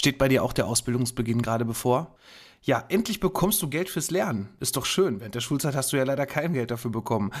Steht 0.00 0.16
bei 0.16 0.28
dir 0.28 0.42
auch 0.42 0.54
der 0.54 0.66
Ausbildungsbeginn 0.66 1.42
gerade 1.42 1.66
bevor? 1.66 2.16
Ja, 2.62 2.86
endlich 2.88 3.20
bekommst 3.20 3.60
du 3.60 3.68
Geld 3.68 3.90
fürs 3.90 4.10
Lernen. 4.10 4.48
Ist 4.58 4.78
doch 4.78 4.86
schön. 4.86 5.20
Während 5.20 5.34
der 5.34 5.42
Schulzeit 5.42 5.76
hast 5.76 5.92
du 5.92 5.98
ja 5.98 6.04
leider 6.04 6.24
kein 6.24 6.54
Geld 6.54 6.70
dafür 6.70 6.90
bekommen. 6.90 7.32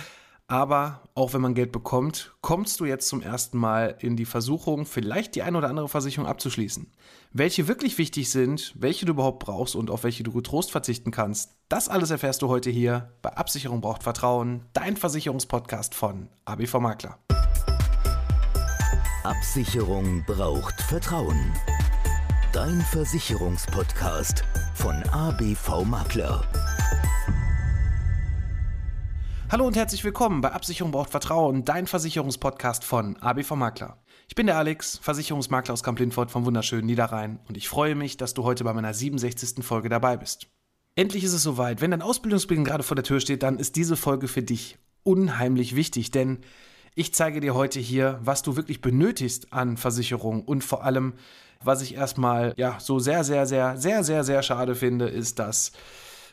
Aber 0.46 1.04
auch 1.14 1.32
wenn 1.32 1.40
man 1.40 1.54
Geld 1.54 1.72
bekommt, 1.72 2.34
kommst 2.42 2.78
du 2.78 2.84
jetzt 2.84 3.08
zum 3.08 3.22
ersten 3.22 3.56
Mal 3.56 3.96
in 4.00 4.14
die 4.14 4.26
Versuchung, 4.26 4.84
vielleicht 4.84 5.36
die 5.36 5.42
eine 5.42 5.56
oder 5.56 5.70
andere 5.70 5.88
Versicherung 5.88 6.28
abzuschließen. 6.28 6.92
Welche 7.32 7.66
wirklich 7.66 7.96
wichtig 7.96 8.28
sind, 8.28 8.74
welche 8.76 9.06
du 9.06 9.12
überhaupt 9.12 9.38
brauchst 9.38 9.74
und 9.74 9.90
auf 9.90 10.04
welche 10.04 10.22
du 10.22 10.30
getrost 10.30 10.70
verzichten 10.70 11.12
kannst, 11.12 11.52
das 11.70 11.88
alles 11.88 12.10
erfährst 12.10 12.42
du 12.42 12.48
heute 12.48 12.68
hier 12.68 13.14
bei 13.22 13.34
Absicherung 13.38 13.80
braucht 13.80 14.02
Vertrauen, 14.02 14.66
dein 14.74 14.98
Versicherungspodcast 14.98 15.94
von 15.94 16.28
ABV 16.44 16.74
Makler. 16.74 17.18
Absicherung 19.24 20.24
braucht 20.26 20.78
Vertrauen. 20.82 21.54
Dein 22.52 22.80
Versicherungspodcast 22.80 24.42
von 24.74 25.00
ABV 25.12 25.84
Makler. 25.84 26.42
Hallo 29.48 29.68
und 29.68 29.76
herzlich 29.76 30.02
willkommen 30.02 30.40
bei 30.40 30.50
Absicherung 30.50 30.90
braucht 30.90 31.10
Vertrauen, 31.10 31.64
dein 31.64 31.86
Versicherungspodcast 31.86 32.82
von 32.82 33.16
ABV 33.18 33.52
Makler. 33.52 34.02
Ich 34.26 34.34
bin 34.34 34.48
der 34.48 34.58
Alex, 34.58 34.98
Versicherungsmakler 34.98 35.74
aus 35.74 35.84
Kamp-Lindfort 35.84 36.32
vom 36.32 36.44
wunderschönen 36.44 36.86
Niederrhein 36.86 37.38
und 37.46 37.56
ich 37.56 37.68
freue 37.68 37.94
mich, 37.94 38.16
dass 38.16 38.34
du 38.34 38.42
heute 38.42 38.64
bei 38.64 38.72
meiner 38.72 38.94
67. 38.94 39.64
Folge 39.64 39.88
dabei 39.88 40.16
bist. 40.16 40.48
Endlich 40.96 41.22
ist 41.22 41.34
es 41.34 41.44
soweit. 41.44 41.80
Wenn 41.80 41.92
dein 41.92 42.02
Ausbildungsbeginn 42.02 42.64
gerade 42.64 42.82
vor 42.82 42.96
der 42.96 43.04
Tür 43.04 43.20
steht, 43.20 43.44
dann 43.44 43.60
ist 43.60 43.76
diese 43.76 43.96
Folge 43.96 44.26
für 44.26 44.42
dich 44.42 44.76
unheimlich 45.04 45.76
wichtig, 45.76 46.10
denn 46.10 46.40
ich 46.94 47.14
zeige 47.14 47.40
dir 47.40 47.54
heute 47.54 47.80
hier, 47.80 48.18
was 48.22 48.42
du 48.42 48.56
wirklich 48.56 48.80
benötigst 48.80 49.52
an 49.52 49.76
Versicherung 49.76 50.42
und 50.44 50.64
vor 50.64 50.84
allem, 50.84 51.14
was 51.62 51.82
ich 51.82 51.94
erstmal 51.94 52.54
ja 52.56 52.78
so 52.80 52.98
sehr, 52.98 53.24
sehr, 53.24 53.46
sehr, 53.46 53.76
sehr, 53.76 54.04
sehr, 54.04 54.24
sehr 54.24 54.42
schade 54.42 54.74
finde, 54.74 55.08
ist, 55.08 55.38
dass 55.38 55.72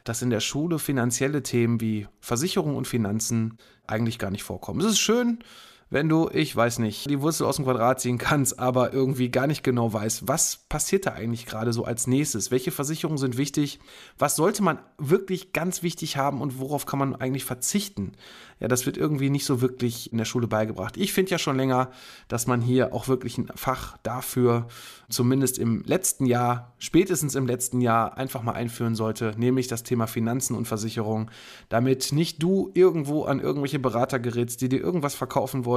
dass 0.07 0.21
in 0.21 0.29
der 0.29 0.39
Schule 0.39 0.79
finanzielle 0.79 1.43
Themen 1.43 1.81
wie 1.81 2.07
Versicherung 2.21 2.77
und 2.77 2.87
Finanzen 2.87 3.57
eigentlich 3.87 4.17
gar 4.17 4.31
nicht 4.31 4.43
vorkommen. 4.43 4.79
Es 4.79 4.85
ist 4.87 4.99
schön, 4.99 5.39
wenn 5.89 6.09
du, 6.09 6.29
ich 6.33 6.55
weiß 6.55 6.79
nicht, 6.79 7.09
die 7.09 7.21
Wurzel 7.21 7.45
aus 7.45 7.55
dem 7.55 7.65
Quadrat 7.65 8.01
ziehen 8.01 8.17
kannst, 8.17 8.59
aber 8.59 8.93
irgendwie 8.93 9.29
gar 9.29 9.47
nicht 9.47 9.63
genau 9.63 9.91
weißt, 9.91 10.27
was 10.27 10.57
passiert 10.69 11.05
da 11.05 11.13
eigentlich 11.13 11.45
gerade 11.45 11.71
so 11.71 11.85
als 11.85 12.07
nächstes? 12.07 12.51
Welche 12.51 12.71
Versicherungen 12.71 13.17
sind 13.17 13.37
wichtig? 13.37 13.79
Was 14.17 14.35
sollte 14.35 14.63
man 14.63 14.79
wirklich 14.97 15.53
ganz 15.53 15.83
wichtig 15.83 16.17
haben 16.17 16.41
und 16.41 16.59
worauf 16.59 16.85
kann 16.85 16.99
man 16.99 17.15
eigentlich 17.15 17.45
verzichten? 17.45 18.13
Ja, 18.59 18.67
das 18.67 18.87
wird 18.87 18.97
irgendwie 18.97 19.29
nicht 19.29 19.45
so 19.45 19.61
wirklich 19.61 20.11
in 20.11 20.17
der 20.17 20.25
Schule 20.25 20.47
beigebracht. 20.47 20.97
Ich 20.97 21.13
finde 21.13 21.31
ja 21.31 21.37
schon 21.37 21.57
länger, 21.57 21.91
dass 22.27 22.47
man 22.47 22.59
hier 22.59 22.91
auch 22.91 23.07
wirklich 23.07 23.37
ein 23.37 23.47
Fach 23.55 23.97
dafür 24.01 24.67
zumindest 25.09 25.59
im 25.59 25.83
letzten 25.83 26.25
Jahr, 26.25 26.73
spätestens 26.79 27.35
im 27.35 27.45
letzten 27.45 27.81
Jahr 27.81 28.17
einfach 28.17 28.41
mal 28.41 28.53
einführen 28.53 28.95
sollte, 28.95 29.33
nämlich 29.37 29.67
das 29.67 29.83
Thema 29.83 30.07
Finanzen 30.07 30.55
und 30.55 30.67
Versicherung, 30.67 31.29
damit 31.69 32.11
nicht 32.11 32.41
du 32.41 32.71
irgendwo 32.73 33.23
an 33.25 33.39
irgendwelche 33.39 33.79
Berater 33.79 34.19
gerätst, 34.19 34.59
die 34.61 34.69
dir 34.69 34.81
irgendwas 34.81 35.13
verkaufen 35.13 35.65
wollen, 35.65 35.76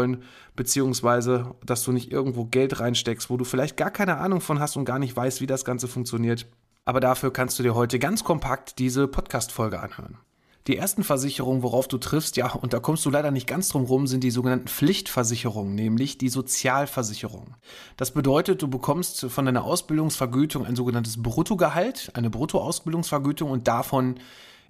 beziehungsweise 0.56 1.54
dass 1.64 1.84
du 1.84 1.92
nicht 1.92 2.10
irgendwo 2.12 2.44
Geld 2.44 2.80
reinsteckst, 2.80 3.30
wo 3.30 3.36
du 3.36 3.44
vielleicht 3.44 3.76
gar 3.76 3.90
keine 3.90 4.18
Ahnung 4.18 4.40
von 4.40 4.60
hast 4.60 4.76
und 4.76 4.84
gar 4.84 4.98
nicht 4.98 5.16
weißt, 5.16 5.40
wie 5.40 5.46
das 5.46 5.64
Ganze 5.64 5.88
funktioniert. 5.88 6.46
Aber 6.84 7.00
dafür 7.00 7.32
kannst 7.32 7.58
du 7.58 7.62
dir 7.62 7.74
heute 7.74 7.98
ganz 7.98 8.24
kompakt 8.24 8.78
diese 8.78 9.06
Podcast-Folge 9.06 9.80
anhören. 9.80 10.18
Die 10.66 10.76
ersten 10.76 11.04
Versicherungen, 11.04 11.62
worauf 11.62 11.88
du 11.88 11.96
triffst, 11.96 12.36
ja, 12.36 12.52
und 12.52 12.74
da 12.74 12.80
kommst 12.80 13.06
du 13.06 13.10
leider 13.10 13.30
nicht 13.30 13.46
ganz 13.46 13.70
drum 13.70 13.84
rum, 13.84 14.06
sind 14.06 14.22
die 14.22 14.30
sogenannten 14.30 14.68
Pflichtversicherungen, 14.68 15.74
nämlich 15.74 16.18
die 16.18 16.28
Sozialversicherung. 16.28 17.56
Das 17.96 18.10
bedeutet, 18.10 18.60
du 18.60 18.68
bekommst 18.68 19.24
von 19.30 19.46
deiner 19.46 19.64
Ausbildungsvergütung 19.64 20.66
ein 20.66 20.76
sogenanntes 20.76 21.22
Bruttogehalt, 21.22 22.10
eine 22.14 22.28
Bruttoausbildungsvergütung 22.28 23.50
und 23.50 23.68
davon 23.68 24.20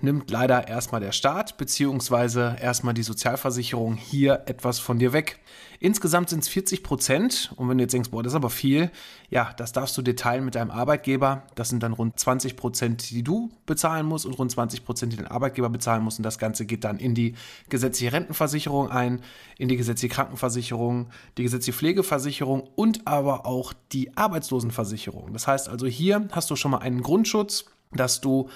nimmt 0.02 0.30
leider 0.30 0.68
erstmal 0.68 1.00
der 1.00 1.12
Staat 1.12 1.56
beziehungsweise 1.58 2.56
erstmal 2.60 2.94
die 2.94 3.02
Sozialversicherung 3.02 3.96
hier 3.96 4.42
etwas 4.46 4.78
von 4.78 4.98
dir 4.98 5.12
weg. 5.12 5.40
Insgesamt 5.78 6.28
sind 6.28 6.40
es 6.42 6.48
40 6.48 6.82
Prozent 6.82 7.52
und 7.56 7.68
wenn 7.68 7.78
du 7.78 7.84
jetzt 7.84 7.94
denkst, 7.94 8.10
boah, 8.10 8.22
das 8.22 8.32
ist 8.32 8.36
aber 8.36 8.50
viel, 8.50 8.90
ja, 9.30 9.54
das 9.56 9.72
darfst 9.72 9.96
du 9.96 10.02
dir 10.02 10.14
teilen 10.14 10.44
mit 10.44 10.54
deinem 10.54 10.70
Arbeitgeber. 10.70 11.44
Das 11.54 11.70
sind 11.70 11.82
dann 11.82 11.94
rund 11.94 12.18
20 12.18 12.56
Prozent, 12.56 13.10
die 13.10 13.22
du 13.22 13.50
bezahlen 13.64 14.04
musst 14.04 14.26
und 14.26 14.34
rund 14.34 14.50
20 14.50 14.84
Prozent, 14.84 15.12
die 15.12 15.16
dein 15.16 15.26
Arbeitgeber 15.26 15.70
bezahlen 15.70 16.02
muss 16.02 16.18
und 16.18 16.22
das 16.22 16.38
Ganze 16.38 16.66
geht 16.66 16.84
dann 16.84 16.98
in 16.98 17.14
die 17.14 17.34
gesetzliche 17.70 18.12
Rentenversicherung 18.12 18.90
ein, 18.90 19.22
in 19.56 19.68
die 19.68 19.76
gesetzliche 19.76 20.14
Krankenversicherung, 20.14 21.08
die 21.38 21.44
gesetzliche 21.44 21.78
Pflegeversicherung 21.78 22.68
und 22.74 23.06
aber 23.06 23.46
auch 23.46 23.72
die 23.92 24.16
Arbeitslosenversicherung. 24.16 25.32
Das 25.32 25.46
heißt 25.46 25.68
also, 25.68 25.86
hier 25.86 26.28
hast 26.32 26.50
du 26.50 26.56
schon 26.56 26.72
mal 26.72 26.78
einen 26.78 27.02
Grundschutz, 27.02 27.64
dass 27.92 28.20
du 28.20 28.48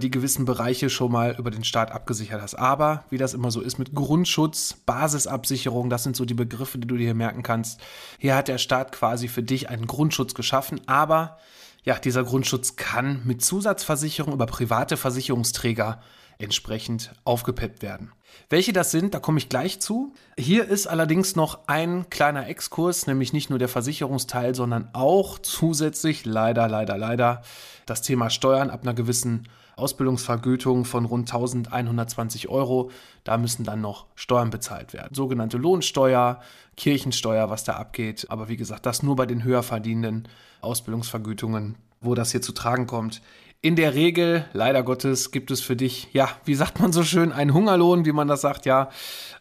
die 0.00 0.10
gewissen 0.10 0.44
Bereiche 0.44 0.90
schon 0.90 1.12
mal 1.12 1.36
über 1.38 1.50
den 1.52 1.62
Staat 1.62 1.92
abgesichert 1.92 2.42
hast. 2.42 2.56
Aber 2.56 3.04
wie 3.10 3.18
das 3.18 3.34
immer 3.34 3.52
so 3.52 3.60
ist 3.60 3.78
mit 3.78 3.94
Grundschutz, 3.94 4.74
Basisabsicherung, 4.84 5.88
das 5.90 6.02
sind 6.02 6.16
so 6.16 6.24
die 6.24 6.34
Begriffe, 6.34 6.78
die 6.78 6.88
du 6.88 6.96
dir 6.96 7.04
hier 7.04 7.14
merken 7.14 7.44
kannst. 7.44 7.80
Hier 8.18 8.34
hat 8.34 8.48
der 8.48 8.58
Staat 8.58 8.90
quasi 8.90 9.28
für 9.28 9.42
dich 9.42 9.68
einen 9.68 9.86
Grundschutz 9.86 10.34
geschaffen, 10.34 10.80
aber 10.86 11.38
ja, 11.84 11.98
dieser 11.98 12.24
Grundschutz 12.24 12.76
kann 12.76 13.22
mit 13.24 13.42
Zusatzversicherung 13.42 14.34
über 14.34 14.46
private 14.46 14.96
Versicherungsträger 14.96 16.02
entsprechend 16.40 17.12
aufgepeppt 17.24 17.82
werden. 17.82 18.12
Welche 18.48 18.72
das 18.72 18.90
sind, 18.90 19.14
da 19.14 19.20
komme 19.20 19.38
ich 19.38 19.48
gleich 19.48 19.80
zu. 19.80 20.12
Hier 20.36 20.66
ist 20.68 20.86
allerdings 20.86 21.36
noch 21.36 21.60
ein 21.66 22.08
kleiner 22.10 22.48
Exkurs, 22.48 23.06
nämlich 23.06 23.32
nicht 23.32 23.50
nur 23.50 23.58
der 23.58 23.68
Versicherungsteil, 23.68 24.54
sondern 24.54 24.88
auch 24.92 25.38
zusätzlich, 25.38 26.24
leider, 26.24 26.68
leider, 26.68 26.96
leider, 26.96 27.42
das 27.86 28.02
Thema 28.02 28.30
Steuern 28.30 28.70
ab 28.70 28.82
einer 28.82 28.94
gewissen 28.94 29.48
Ausbildungsvergütung 29.76 30.84
von 30.84 31.06
rund 31.06 31.28
1120 31.32 32.48
Euro. 32.48 32.90
Da 33.24 33.38
müssen 33.38 33.64
dann 33.64 33.80
noch 33.80 34.06
Steuern 34.14 34.50
bezahlt 34.50 34.92
werden. 34.92 35.14
Sogenannte 35.14 35.56
Lohnsteuer, 35.56 36.40
Kirchensteuer, 36.76 37.50
was 37.50 37.64
da 37.64 37.74
abgeht. 37.74 38.26
Aber 38.28 38.48
wie 38.48 38.56
gesagt, 38.56 38.86
das 38.86 39.02
nur 39.02 39.16
bei 39.16 39.26
den 39.26 39.42
höher 39.42 39.62
verdienenden 39.62 40.28
Ausbildungsvergütungen, 40.60 41.76
wo 42.00 42.14
das 42.14 42.32
hier 42.32 42.42
zu 42.42 42.52
tragen 42.52 42.86
kommt. 42.86 43.22
In 43.62 43.76
der 43.76 43.94
Regel, 43.94 44.46
leider 44.54 44.82
Gottes, 44.82 45.32
gibt 45.32 45.50
es 45.50 45.60
für 45.60 45.76
dich, 45.76 46.08
ja, 46.14 46.30
wie 46.46 46.54
sagt 46.54 46.80
man 46.80 46.94
so 46.94 47.04
schön, 47.04 47.30
einen 47.30 47.52
Hungerlohn, 47.52 48.06
wie 48.06 48.12
man 48.12 48.26
das 48.26 48.40
sagt, 48.40 48.64
ja. 48.64 48.88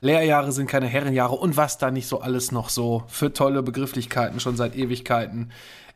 Lehrjahre 0.01 0.51
sind 0.51 0.67
keine 0.67 0.87
Herrenjahre 0.87 1.35
und 1.35 1.55
was 1.55 1.77
da 1.77 1.89
nicht 1.89 2.05
so 2.05 2.19
alles 2.19 2.51
noch 2.51 2.67
so 2.67 3.05
für 3.07 3.31
tolle 3.31 3.63
Begrifflichkeiten 3.63 4.41
schon 4.41 4.57
seit 4.57 4.75
Ewigkeiten 4.75 5.53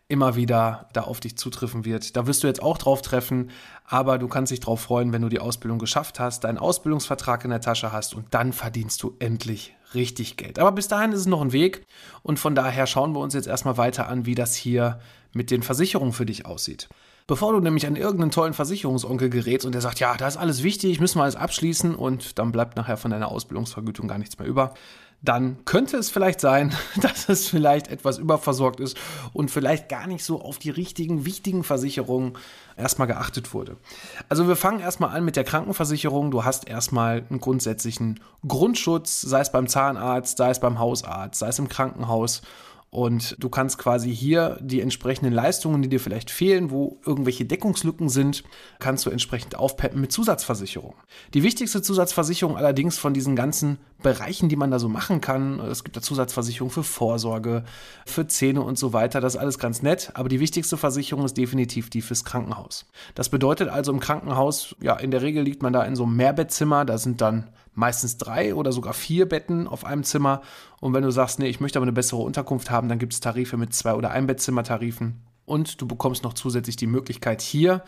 immer 0.08 0.38
wieder 0.38 0.88
da 0.94 1.02
auf 1.02 1.20
dich 1.20 1.38
zutreffen 1.38 1.84
wird. 1.84 2.16
Da 2.16 2.26
wirst 2.26 2.44
du 2.44 2.48
jetzt 2.48 2.64
auch 2.64 2.78
drauf 2.78 3.02
treffen, 3.02 3.52
aber 3.84 4.18
du 4.18 4.30
kannst 4.30 4.54
dich 4.54 4.62
darauf 4.62 4.80
freuen, 4.80 5.12
wenn 5.12 5.22
du 5.22 5.28
die 5.28 5.40
Ausbildung 5.40 5.78
geschafft 5.78 6.22
hast, 6.22 6.46
deinen 6.46 6.58
Ausbildungsvertrag 6.58 7.44
in 7.44 7.50
der 7.50 7.60
Tasche 7.60 7.92
hast 7.92 8.16
und 8.16 8.28
dann 8.30 8.54
verdienst 8.54 9.04
du 9.04 9.18
endlich 9.20 9.76
richtig 9.96 10.38
Geld. 10.38 10.60
Aber 10.60 10.72
bis 10.72 10.88
dahin 10.88 11.12
ist 11.12 11.20
es 11.20 11.26
noch 11.26 11.42
ein 11.42 11.52
Weg 11.52 11.86
und 12.22 12.40
von 12.40 12.56
daher 12.56 12.88
schauen 12.88 13.12
wir 13.12 13.20
uns 13.20 13.34
jetzt 13.34 13.48
erstmal 13.48 13.76
weiter 13.76 14.08
an, 14.08 14.26
wie 14.26 14.36
das 14.36 14.56
hier 14.56 15.02
mit 15.34 15.52
den 15.52 15.62
Versicherungen 15.62 16.14
für 16.14 16.26
dich 16.26 16.46
aussieht. 16.46 16.88
Bevor 17.26 17.54
du 17.54 17.60
nämlich 17.60 17.88
an 17.88 17.96
irgendeinen 17.96 18.32
tollen 18.32 18.54
Versicherungsonkel 18.54 19.30
gerätst 19.30 19.66
und 19.66 19.72
der 19.74 19.82
sagt, 19.82 20.00
ja, 20.00 20.16
da 20.18 20.28
ist 20.28 20.38
alles 20.38 20.62
wichtig, 20.64 21.00
müssen 21.00 21.20
wir 21.20 21.24
alles 21.24 21.38
abschließen 21.38 21.96
und 21.96 22.38
dann 22.38 22.52
bleibt 22.52 22.76
nachher 22.76 22.98
von 22.98 23.12
deiner 23.12 23.30
Ausbildungsvergütung 23.30 24.08
gar 24.08 24.18
nichts 24.18 24.38
mehr 24.38 24.48
über, 24.48 24.74
dann 25.24 25.64
könnte 25.64 25.96
es 25.96 26.10
vielleicht 26.10 26.42
sein, 26.42 26.76
dass 27.02 27.30
es 27.30 27.48
vielleicht 27.48 27.88
etwas 27.88 28.18
überversorgt 28.18 28.82
ist 28.82 28.98
und 29.32 29.50
vielleicht 29.50 29.88
gar 29.88 30.06
nicht 30.06 30.24
so 30.24 30.42
auf 30.42 30.60
die 30.60 30.70
richtigen, 30.70 31.26
wichtigen 31.26 31.64
Versicherungen 31.64 32.34
erstmal 32.76 33.08
geachtet 33.08 33.54
wurde. 33.54 33.78
Also 34.28 34.50
wir 34.50 34.58
fangen 34.58 34.82
erstmal 34.82 35.16
an 35.16 35.24
mit 35.24 35.38
der 35.38 35.46
Krankenversicherung. 35.46 36.30
Du 36.30 36.44
hast 36.44 36.68
erstmal 36.68 37.26
einen 37.30 37.40
grundsätzlichen 37.40 38.20
Grundschutz, 38.46 39.22
sei 39.22 39.40
es 39.40 39.52
beim 39.52 39.68
Zahnarzt, 39.68 40.38
sei 40.38 40.50
es 40.50 40.60
beim 40.60 40.78
Hausarzt, 40.78 41.40
sei 41.40 41.48
es 41.48 41.60
im 41.60 41.70
Krankenhaus. 41.70 42.42
Und 42.94 43.36
du 43.40 43.50
kannst 43.50 43.80
quasi 43.80 44.16
hier 44.16 44.60
die 44.62 44.80
entsprechenden 44.80 45.34
Leistungen, 45.34 45.82
die 45.82 45.90
dir 45.90 46.00
vielleicht 46.00 46.30
fehlen, 46.30 46.70
wo 46.70 47.00
irgendwelche 47.04 47.44
Deckungslücken 47.44 48.08
sind, 48.08 48.44
kannst 48.78 49.08
du 49.08 49.10
entsprechend 49.10 49.56
aufpeppen 49.56 50.00
mit 50.00 50.12
Zusatzversicherung. 50.12 50.94
Die 51.34 51.42
wichtigste 51.42 51.82
Zusatzversicherung 51.82 52.56
allerdings 52.56 53.00
von 53.00 53.16
diesen 53.16 53.36
ganzen 53.36 53.80
Bereichen, 54.04 54.48
die 54.48 54.56
man 54.56 54.70
da 54.70 54.78
so 54.78 54.90
machen 54.90 55.22
kann, 55.22 55.60
es 55.60 55.84
gibt 55.84 55.98
da 55.98 56.04
Zusatzversicherung 56.04 56.70
für 56.70 56.84
Vorsorge, 56.84 57.64
für 58.06 58.28
Zähne 58.28 58.62
und 58.62 58.78
so 58.78 58.94
weiter, 58.94 59.22
das 59.22 59.34
ist 59.34 59.40
alles 59.40 59.58
ganz 59.58 59.82
nett, 59.82 60.12
aber 60.14 60.30
die 60.30 60.40
wichtigste 60.40 60.78
Versicherung 60.78 61.26
ist 61.26 61.36
definitiv 61.36 61.90
die 61.90 62.04
fürs 62.04 62.24
Krankenhaus. 62.24 62.86
Das 63.16 63.30
bedeutet 63.30 63.70
also 63.70 63.92
im 63.92 64.02
Krankenhaus, 64.02 64.76
ja, 64.80 64.96
in 64.98 65.10
der 65.10 65.24
Regel 65.24 65.44
liegt 65.44 65.64
man 65.64 65.74
da 65.74 65.84
in 65.84 65.96
so 65.96 66.04
einem 66.04 66.16
Mehrbettzimmer, 66.16 66.86
da 66.86 67.00
sind 67.00 67.22
dann 67.22 67.50
meistens 67.76 68.18
drei 68.18 68.56
oder 68.56 68.72
sogar 68.72 68.94
vier 68.94 69.28
Betten 69.28 69.68
auf 69.68 69.86
einem 69.86 70.04
Zimmer. 70.04 70.42
Und 70.80 70.94
wenn 70.94 71.04
du 71.04 71.12
sagst, 71.12 71.40
nee, 71.40 71.48
ich 71.48 71.60
möchte 71.60 71.80
aber 71.80 71.86
eine 71.86 71.94
bessere 71.94 72.22
Unterkunft 72.22 72.70
haben, 72.70 72.90
dann 72.90 73.00
gibt 73.00 73.14
es 73.14 73.20
Tarife 73.20 73.58
mit 73.58 73.74
zwei 73.74 73.94
oder 73.94 74.12
ein 74.12 74.28
Bettzimmertarifen. 74.28 75.22
Und 75.46 75.82
du 75.82 75.88
bekommst 75.88 76.24
noch 76.24 76.34
zusätzlich 76.34 76.76
die 76.76 76.88
Möglichkeit 76.88 77.42
hier 77.42 77.84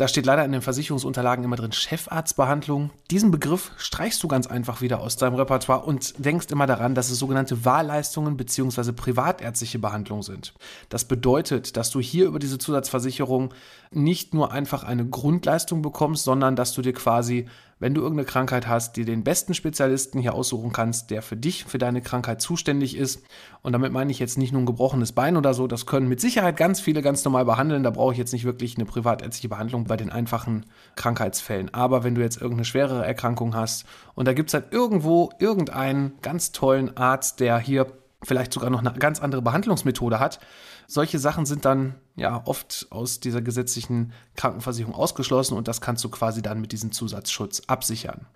da 0.00 0.08
steht 0.08 0.24
leider 0.24 0.46
in 0.46 0.52
den 0.52 0.62
Versicherungsunterlagen 0.62 1.44
immer 1.44 1.56
drin 1.56 1.72
Chefarztbehandlung. 1.72 2.88
Diesen 3.10 3.30
Begriff 3.30 3.72
streichst 3.76 4.22
du 4.22 4.28
ganz 4.28 4.46
einfach 4.46 4.80
wieder 4.80 5.02
aus 5.02 5.16
deinem 5.16 5.34
Repertoire 5.34 5.84
und 5.84 6.24
denkst 6.24 6.46
immer 6.50 6.66
daran, 6.66 6.94
dass 6.94 7.10
es 7.10 7.18
sogenannte 7.18 7.66
Wahlleistungen 7.66 8.38
bzw. 8.38 8.92
privatärztliche 8.92 9.78
Behandlungen 9.78 10.22
sind. 10.22 10.54
Das 10.88 11.04
bedeutet, 11.04 11.76
dass 11.76 11.90
du 11.90 12.00
hier 12.00 12.24
über 12.24 12.38
diese 12.38 12.56
Zusatzversicherung 12.56 13.52
nicht 13.90 14.32
nur 14.32 14.52
einfach 14.52 14.84
eine 14.84 15.04
Grundleistung 15.04 15.82
bekommst, 15.82 16.24
sondern 16.24 16.56
dass 16.56 16.72
du 16.72 16.80
dir 16.80 16.94
quasi 16.94 17.46
wenn 17.80 17.94
du 17.94 18.02
irgendeine 18.02 18.26
Krankheit 18.26 18.68
hast, 18.68 18.96
dir 18.96 19.06
den 19.06 19.24
besten 19.24 19.54
Spezialisten 19.54 20.20
hier 20.20 20.34
aussuchen 20.34 20.70
kannst, 20.70 21.10
der 21.10 21.22
für 21.22 21.36
dich, 21.36 21.64
für 21.64 21.78
deine 21.78 22.02
Krankheit 22.02 22.42
zuständig 22.42 22.96
ist. 22.96 23.22
Und 23.62 23.72
damit 23.72 23.90
meine 23.90 24.12
ich 24.12 24.18
jetzt 24.18 24.38
nicht 24.38 24.52
nur 24.52 24.62
ein 24.62 24.66
gebrochenes 24.66 25.12
Bein 25.12 25.36
oder 25.36 25.54
so, 25.54 25.66
das 25.66 25.86
können 25.86 26.06
mit 26.06 26.20
Sicherheit 26.20 26.58
ganz 26.58 26.78
viele 26.80 27.00
ganz 27.00 27.24
normal 27.24 27.46
behandeln. 27.46 27.82
Da 27.82 27.90
brauche 27.90 28.12
ich 28.12 28.18
jetzt 28.18 28.32
nicht 28.32 28.44
wirklich 28.44 28.76
eine 28.76 28.84
privatärztliche 28.84 29.48
Behandlung 29.48 29.84
bei 29.84 29.96
den 29.96 30.10
einfachen 30.10 30.66
Krankheitsfällen. 30.94 31.72
Aber 31.72 32.04
wenn 32.04 32.14
du 32.14 32.20
jetzt 32.20 32.36
irgendeine 32.36 32.66
schwerere 32.66 33.04
Erkrankung 33.04 33.56
hast 33.56 33.86
und 34.14 34.28
da 34.28 34.34
gibt 34.34 34.50
es 34.50 34.54
halt 34.54 34.72
irgendwo 34.72 35.30
irgendeinen 35.38 36.12
ganz 36.20 36.52
tollen 36.52 36.96
Arzt, 36.98 37.40
der 37.40 37.58
hier 37.58 37.86
vielleicht 38.22 38.52
sogar 38.52 38.68
noch 38.68 38.80
eine 38.80 38.92
ganz 38.92 39.20
andere 39.20 39.40
Behandlungsmethode 39.40 40.20
hat, 40.20 40.38
solche 40.90 41.20
Sachen 41.20 41.46
sind 41.46 41.64
dann 41.64 41.94
ja 42.16 42.42
oft 42.46 42.88
aus 42.90 43.20
dieser 43.20 43.40
gesetzlichen 43.40 44.12
Krankenversicherung 44.34 44.92
ausgeschlossen 44.92 45.56
und 45.56 45.68
das 45.68 45.80
kannst 45.80 46.02
du 46.02 46.08
quasi 46.08 46.42
dann 46.42 46.60
mit 46.60 46.72
diesem 46.72 46.90
Zusatzschutz 46.90 47.62
absichern. 47.68 48.26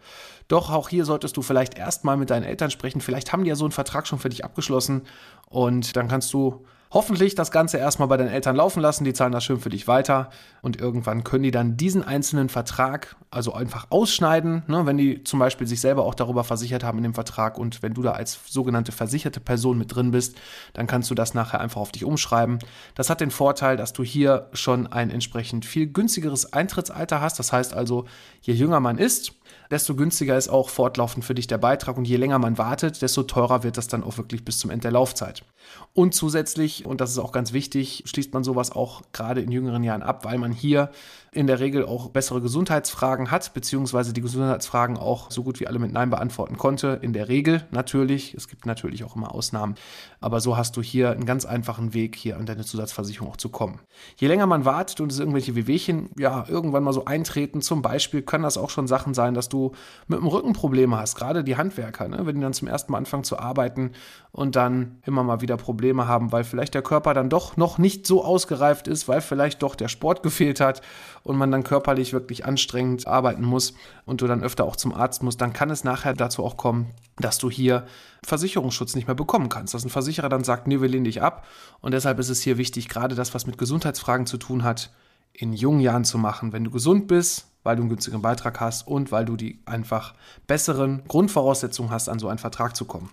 Doch 0.47 0.71
auch 0.71 0.89
hier 0.89 1.05
solltest 1.05 1.37
du 1.37 1.43
vielleicht 1.43 1.77
erstmal 1.77 2.17
mit 2.17 2.31
deinen 2.31 2.45
Eltern 2.45 2.71
sprechen. 2.71 3.01
Vielleicht 3.01 3.33
haben 3.33 3.43
die 3.43 3.51
ja 3.51 3.57
so 3.57 3.65
einen 3.65 3.73
Vertrag 3.73 4.07
schon 4.07 4.21
für 4.21 4.29
dich 4.29 4.45
abgeschlossen 4.45 5.03
und 5.49 5.97
dann 5.97 6.07
kannst 6.07 6.33
du 6.33 6.65
hoffentlich 6.95 7.35
das 7.35 7.51
Ganze 7.51 7.77
erstmal 7.77 8.07
bei 8.07 8.17
deinen 8.17 8.31
Eltern 8.31 8.55
laufen 8.55 8.81
lassen, 8.81 9.05
die 9.05 9.13
zahlen 9.13 9.33
das 9.33 9.45
schön 9.45 9.59
für 9.59 9.69
dich 9.69 9.89
weiter. 9.89 10.31
Und 10.63 10.81
irgendwann 10.81 11.25
können 11.25 11.43
die 11.43 11.51
dann 11.51 11.77
diesen 11.77 12.05
einzelnen 12.05 12.49
Vertrag 12.49 13.17
also 13.31 13.53
einfach 13.53 13.89
ausschneiden, 13.91 14.63
ne, 14.69 14.87
wenn 14.87 14.97
die 14.97 15.25
zum 15.25 15.41
Beispiel 15.41 15.67
sich 15.67 15.81
selber 15.81 16.05
auch 16.05 16.15
darüber 16.15 16.45
versichert 16.45 16.85
haben 16.85 16.99
in 16.99 17.05
dem 17.05 17.15
Vertrag 17.15 17.59
und 17.59 17.83
wenn 17.83 17.95
du 17.95 18.03
da 18.03 18.13
als 18.13 18.39
sogenannte 18.49 18.93
versicherte 18.93 19.41
Person 19.41 19.77
mit 19.77 19.95
drin 19.95 20.13
bist, 20.13 20.37
dann 20.73 20.87
kannst 20.87 21.11
du 21.11 21.17
das 21.17 21.35
nachher 21.35 21.61
einfach 21.61 21.81
auf 21.81 21.91
dich 21.91 22.05
umschreiben. 22.05 22.61
Das 22.95 23.11
hat 23.11 23.21
den 23.21 23.33
Vorteil, 23.33 23.77
dass 23.77 23.93
du 23.93 24.05
hier 24.05 24.49
schon 24.53 24.87
ein 24.87 25.11
entsprechend 25.11 25.65
viel 25.67 25.89
günstigeres 25.89 26.53
Eintrittsalter 26.53 27.21
hast, 27.21 27.41
das 27.41 27.53
heißt 27.53 27.75
also, 27.75 28.05
je 28.41 28.55
jünger 28.55 28.79
man 28.79 28.99
ist, 28.99 29.33
desto 29.71 29.95
günstiger 29.95 30.37
ist 30.37 30.49
auch 30.49 30.69
fortlaufend 30.69 31.25
für 31.25 31.35
dich 31.35 31.47
der 31.47 31.59
Beitrag 31.59 31.97
und 31.97 32.07
je 32.07 32.17
länger 32.17 32.39
man 32.39 32.59
wartet, 32.59 33.03
desto 33.03 33.23
teurer 33.23 33.63
wird 33.63 33.77
das 33.77 33.89
dann 33.89 34.05
auch 34.05 34.19
wirklich 34.19 34.45
bis 34.45 34.59
zum 34.59 34.71
Ende 34.71 34.83
der 34.83 34.93
Laufzeit. 34.93 35.45
Und 35.93 36.15
zusätzlich, 36.15 36.87
und 36.87 37.01
das 37.01 37.11
ist 37.11 37.19
auch 37.19 37.33
ganz 37.33 37.53
wichtig, 37.53 38.05
schließt 38.07 38.35
man 38.35 38.45
sowas 38.45 38.73
auch 38.73 39.03
gerade 39.13 39.41
in 39.41 39.51
jüngeren 39.51 39.83
Jahren 39.83 40.03
ab, 40.03 40.25
weil 40.25 40.39
man 40.39 40.53
hier 40.53 40.91
in 41.35 41.47
der 41.47 41.61
Regel 41.61 41.85
auch 41.85 42.11
bessere 42.11 42.41
Gesundheitsfragen 42.41 43.31
hat, 43.31 43.55
beziehungsweise 43.55 44.13
die 44.13 44.21
Gesundheitsfragen 44.21 44.97
auch 44.97 45.31
so 45.31 45.43
gut 45.43 45.61
wie 45.61 45.67
alle 45.67 45.79
mit 45.79 45.93
Nein 45.93 46.11
beantworten 46.11 46.57
konnte. 46.57 46.99
In 47.03 47.13
der 47.13 47.29
Regel 47.29 47.67
natürlich. 47.71 48.35
Es 48.35 48.49
gibt 48.49 48.67
natürlich 48.67 49.05
auch 49.05 49.17
immer 49.17 49.35
Ausnahmen. 49.35 49.75
Aber 50.21 50.41
so 50.41 50.57
hast 50.57 50.77
du 50.77 50.83
hier 50.83 51.11
einen 51.11 51.27
ganz 51.27 51.45
einfachen 51.45 51.93
Weg, 51.93 52.17
hier 52.17 52.37
an 52.37 52.47
deine 52.47 52.65
Zusatzversicherung 52.65 53.31
auch 53.31 53.37
zu 53.37 53.49
kommen. 53.49 53.81
Je 54.17 54.29
länger 54.29 54.47
man 54.47 54.65
wartet 54.65 55.01
und 55.01 55.11
es 55.11 55.19
irgendwelche 55.19 55.57
Wehwehchen 55.57 56.11
ja 56.17 56.45
irgendwann 56.49 56.85
mal 56.85 56.93
so 56.93 57.05
eintreten, 57.05 57.61
zum 57.63 57.83
Beispiel 57.83 58.23
können 58.23 58.45
das 58.45 58.57
auch 58.57 58.71
schon 58.71 58.87
Sachen 58.87 59.15
sein, 59.15 59.34
dass 59.35 59.49
du 59.49 59.73
mit 60.07 60.19
dem 60.19 60.27
Rücken 60.27 60.53
Probleme 60.53 60.97
hast, 60.97 61.17
gerade 61.17 61.45
die 61.45 61.57
Handwerker, 61.57 62.09
ne? 62.09 62.27
wenn 62.27 62.37
die 62.37 62.41
dann 62.41 62.53
zum 62.53 62.69
ersten 62.69 62.93
Mal 62.93 62.99
anfangen 62.99 63.25
zu 63.25 63.39
arbeiten 63.39 63.93
und 64.33 64.57
dann 64.57 64.99
immer 65.05 65.23
mal 65.23 65.41
wieder 65.41 65.57
Probleme 65.57 66.09
haben, 66.09 66.33
weil 66.33 66.45
vielleicht 66.45 66.75
der 66.75 66.83
Körper 66.83 67.15
dann 67.15 67.29
doch 67.29 67.57
noch 67.57 67.79
nicht 67.79 68.07
so 68.07 68.25
ausgereift 68.25 68.89
ist, 68.89 69.09
weil 69.09 69.21
vielleicht 69.21 69.63
doch 69.63 69.75
der 69.75 69.89
Sport 69.89 70.23
gefehlt 70.23 70.61
hat 70.61 70.83
und 71.23 71.37
man 71.37 71.51
dann 71.51 71.65
körperlich 71.65 72.13
wirklich 72.13 72.45
anstrengend 72.45 73.07
arbeiten 73.07 73.45
muss 73.45 73.75
und 74.07 74.21
du 74.21 74.27
dann 74.27 74.43
öfter 74.43 74.65
auch 74.65 74.77
zum 74.77 74.95
Arzt 74.95 75.23
musst, 75.23 75.41
dann 75.41 75.53
kann 75.53 75.71
es 75.71 75.85
nachher 75.85 76.15
dazu 76.15 76.45
auch 76.45 76.57
kommen, 76.57 76.91
dass 77.19 77.39
du 77.39 77.51
hier 77.51 77.87
Versicherungsschutz 78.25 78.95
nicht 78.95 79.07
mehr 79.07 79.15
bekommen 79.15 79.49
kannst. 79.49 79.75
Dass 79.75 79.85
ein 79.85 79.91
Versicherer 79.91 80.29
dann 80.29 80.45
sagt, 80.45 80.67
nee, 80.67 80.81
wir 80.81 80.89
lehnen 80.89 81.05
dich 81.05 81.23
ab. 81.23 81.47
Und 81.81 81.93
deshalb 81.93 82.19
ist 82.19 82.29
es 82.29 82.41
hier 82.41 82.59
wichtig, 82.59 82.89
gerade 82.89 83.15
das, 83.15 83.35
was 83.35 83.47
mit 83.47 83.59
Gesundheitsfragen 83.59 84.27
zu 84.27 84.39
tun 84.39 84.65
hat, 84.65 84.91
in 85.35 85.53
jungen 85.53 85.81
Jahren 85.81 86.05
zu 86.05 86.17
machen. 86.17 86.53
Wenn 86.53 86.65
du 86.65 86.71
gesund 86.71 87.09
bist, 87.09 87.47
weil 87.65 87.77
du 87.77 87.83
einen 87.83 87.91
günstigeren 87.91 88.23
Beitrag 88.23 88.61
hast 88.61 88.87
und 88.87 89.13
weil 89.13 89.25
du 89.25 89.37
die 89.37 89.61
einfach 89.67 90.15
besseren 90.47 91.03
Grundvoraussetzungen 91.09 91.91
hast, 91.91 92.09
an 92.09 92.19
so 92.19 92.29
einen 92.29 92.39
Vertrag 92.39 92.77
zu 92.77 92.85
kommen. 92.85 93.11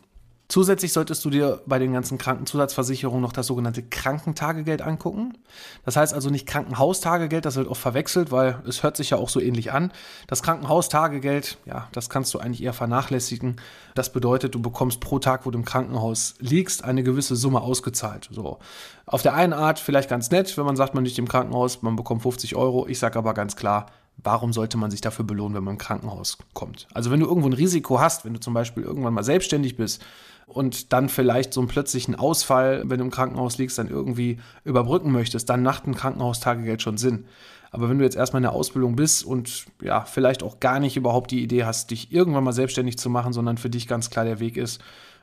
Zusätzlich 0.52 0.92
solltest 0.92 1.24
du 1.24 1.30
dir 1.30 1.62
bei 1.66 1.80
den 1.80 1.94
ganzen 1.94 2.18
Krankenzusatzversicherungen 2.18 3.22
noch 3.22 3.32
das 3.32 3.48
sogenannte 3.48 3.84
Krankentagegeld 3.84 4.82
angucken. 4.82 5.38
Das 5.86 5.96
heißt 5.96 6.14
also 6.14 6.30
nicht 6.30 6.46
Krankenhaustagegeld, 6.46 7.46
das 7.46 7.56
wird 7.56 7.70
oft 7.70 7.80
verwechselt, 7.80 8.34
weil 8.34 8.62
es 8.68 8.84
hört 8.84 8.98
sich 8.98 9.12
ja 9.12 9.18
auch 9.18 9.30
so 9.30 9.40
ähnlich 9.40 9.72
an. 9.72 9.94
Das 10.28 10.44
Krankenhaustagegeld, 10.44 11.58
ja, 11.66 11.88
das 11.94 12.10
kannst 12.10 12.34
du 12.34 12.40
eigentlich 12.40 12.62
eher 12.64 12.74
vernachlässigen. 12.74 13.62
Das 13.96 14.12
bedeutet, 14.12 14.54
du 14.54 14.62
bekommst 14.62 15.00
pro 15.00 15.20
Tag, 15.20 15.46
wo 15.46 15.52
du 15.52 15.58
im 15.58 15.64
Krankenhaus 15.64 16.36
liegst, 16.40 16.84
eine 16.84 17.04
gewisse 17.04 17.38
Summe 17.38 17.62
ausgezahlt. 17.62 18.28
So. 18.30 18.60
Auf 19.06 19.22
der 19.22 19.36
einen 19.36 19.54
Art 19.54 19.80
vielleicht 19.80 20.10
ganz 20.10 20.32
nett, 20.32 20.58
wenn 20.58 20.66
man 20.66 20.76
sagt, 20.76 20.94
man 20.94 21.06
liegt 21.06 21.18
im 21.18 21.30
Krankenhaus, 21.30 21.82
man 21.82 21.96
bekommt 21.96 22.24
50 22.24 22.58
Euro. 22.58 22.88
Ich 22.90 23.00
sage 23.00 23.18
aber 23.18 23.34
ganz 23.34 23.56
klar, 23.56 23.86
warum 24.18 24.52
sollte 24.52 24.78
man 24.78 24.92
sich 24.92 25.00
dafür 25.00 25.24
belohnen, 25.24 25.56
wenn 25.56 25.64
man 25.64 25.76
im 25.76 25.78
Krankenhaus 25.78 26.38
kommt? 26.54 26.88
Also 26.94 27.10
wenn 27.10 27.22
du 27.22 27.26
irgendwo 27.26 27.48
ein 27.48 27.54
Risiko 27.54 28.02
hast, 28.02 28.26
wenn 28.26 28.34
du 28.34 28.42
zum 28.42 28.54
Beispiel 28.54 28.84
irgendwann 28.84 29.14
mal 29.14 29.24
selbstständig 29.24 29.78
bist, 29.78 30.04
und 30.52 30.94
dann 30.94 31.10
vielleicht 31.10 31.54
so 31.54 31.62
einen 31.62 31.68
plötzlichen 31.68 32.16
Ausfall, 32.16 32.84
wenn 32.86 33.00
du 33.00 33.06
im 33.06 33.12
Krankenhaus 33.12 33.58
liegst, 33.58 33.78
dann 33.78 33.90
irgendwie 33.90 34.40
überbrücken 34.64 35.12
möchtest, 35.12 35.50
dann 35.50 35.64
macht 35.64 35.88
ein 35.88 35.96
Krankenhaustagegeld 35.96 36.82
schon 36.82 36.98
Sinn. 36.98 37.26
Aber 37.72 37.90
wenn 37.90 37.98
du 37.98 38.04
jetzt 38.04 38.18
erstmal 38.18 38.40
in 38.40 38.44
der 38.44 38.52
Ausbildung 38.52 38.98
bist 38.98 39.26
und 39.26 39.66
ja, 39.82 40.02
vielleicht 40.02 40.44
auch 40.44 40.60
gar 40.60 40.80
nicht 40.80 40.98
überhaupt 40.98 41.32
die 41.32 41.42
Idee 41.42 41.64
hast, 41.64 41.92
dich 41.92 42.12
irgendwann 42.12 42.44
mal 42.44 42.52
selbstständig 42.52 42.98
zu 42.98 43.10
machen, 43.10 43.32
sondern 43.32 43.58
für 43.58 43.70
dich 43.70 43.88
ganz 43.88 44.10
klar 44.10 44.26
der 44.26 44.42
Weg 44.42 44.58
ist, 44.58 44.82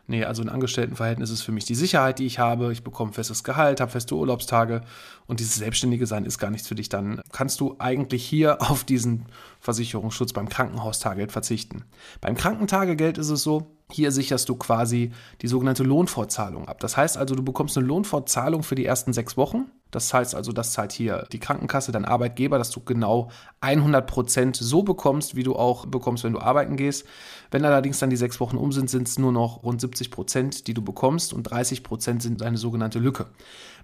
nee, 0.09 0.25
also 0.25 0.43
ein 0.43 0.49
Angestelltenverhältnis 0.49 1.31
ist 1.31 1.43
für 1.43 1.53
mich 1.53 1.65
die 1.65 1.75
Sicherheit, 1.75 2.19
die 2.19 2.27
ich 2.27 2.39
habe. 2.39 2.73
Ich 2.73 2.83
bekomme 2.83 3.13
festes 3.13 3.45
Gehalt, 3.45 3.81
habe 3.81 3.93
feste 3.93 4.17
Urlaubstage 4.17 4.81
und 5.27 5.41
dieses 5.41 5.57
Selbstständige 5.57 6.07
sein 6.07 6.25
ist 6.25 6.39
gar 6.39 6.51
nichts 6.51 6.67
für 6.67 6.75
dich. 6.75 6.89
Dann 6.89 7.21
kannst 7.31 7.61
du 7.61 7.77
eigentlich 7.79 8.25
hier 8.25 8.61
auf 8.71 8.85
diesen 8.85 9.27
Versicherungsschutz 9.61 10.33
beim 10.33 10.49
Krankenhaustagegeld 10.49 11.31
verzichten. 11.31 11.85
Beim 12.21 12.35
Krankentagegeld 12.35 13.19
ist 13.19 13.31
es 13.31 13.43
so, 13.43 13.79
hier 13.91 14.13
sicherst 14.13 14.49
du 14.49 14.57
quasi 14.57 15.13
die 15.41 15.49
sogenannte 15.49 15.83
Lohnfortzahlung 15.83 16.69
ab. 16.69 16.81
Das 16.81 16.97
heißt 16.97 17.17
also, 17.17 17.35
du 17.35 17.43
bekommst 17.43 17.77
eine 17.79 17.87
Lohnfortzahlung 17.87 18.63
für 18.63 18.75
die 18.75 18.85
ersten 18.85 19.13
sechs 19.13 19.37
Wochen. 19.37 19.71
Das 19.91 20.13
heißt 20.13 20.35
also, 20.35 20.53
das 20.53 20.73
zahlt 20.73 20.93
hier 20.93 21.27
die 21.33 21.39
Krankenkasse, 21.39 21.93
dein 21.93 22.05
Arbeitgeber, 22.05 22.59
dass 22.59 22.71
du 22.71 22.81
genau 22.81 23.31
100 23.61 24.07
Prozent 24.07 24.57
so 24.57 24.83
bekommst, 24.83 25.37
wie 25.37 25.43
du 25.43 25.57
auch 25.57 25.87
bekommst, 25.87 26.25
wenn 26.25 26.35
du 26.35 26.41
arbeiten 26.41 26.77
gehst. 26.77 27.07
Wenn 27.51 27.65
allerdings 27.65 27.99
dann 27.99 28.11
die 28.11 28.17
sechs 28.17 28.41
Wochen 28.41 28.57
um 28.57 28.73
sind, 28.73 28.91
sind 28.91 29.09
es 29.09 29.19
nur 29.19 29.33
noch 29.33 29.63
rund 29.63 29.81
70 29.81 30.11
Prozent, 30.11 30.67
die 30.67 30.75
du 30.75 30.83
bekommst 30.83 31.33
und 31.33 31.45
30 31.45 31.83
Prozent 31.83 32.23
sind 32.23 32.43
eine 32.43 32.59
sogenannte 32.59 32.99
Lücke. 32.99 33.27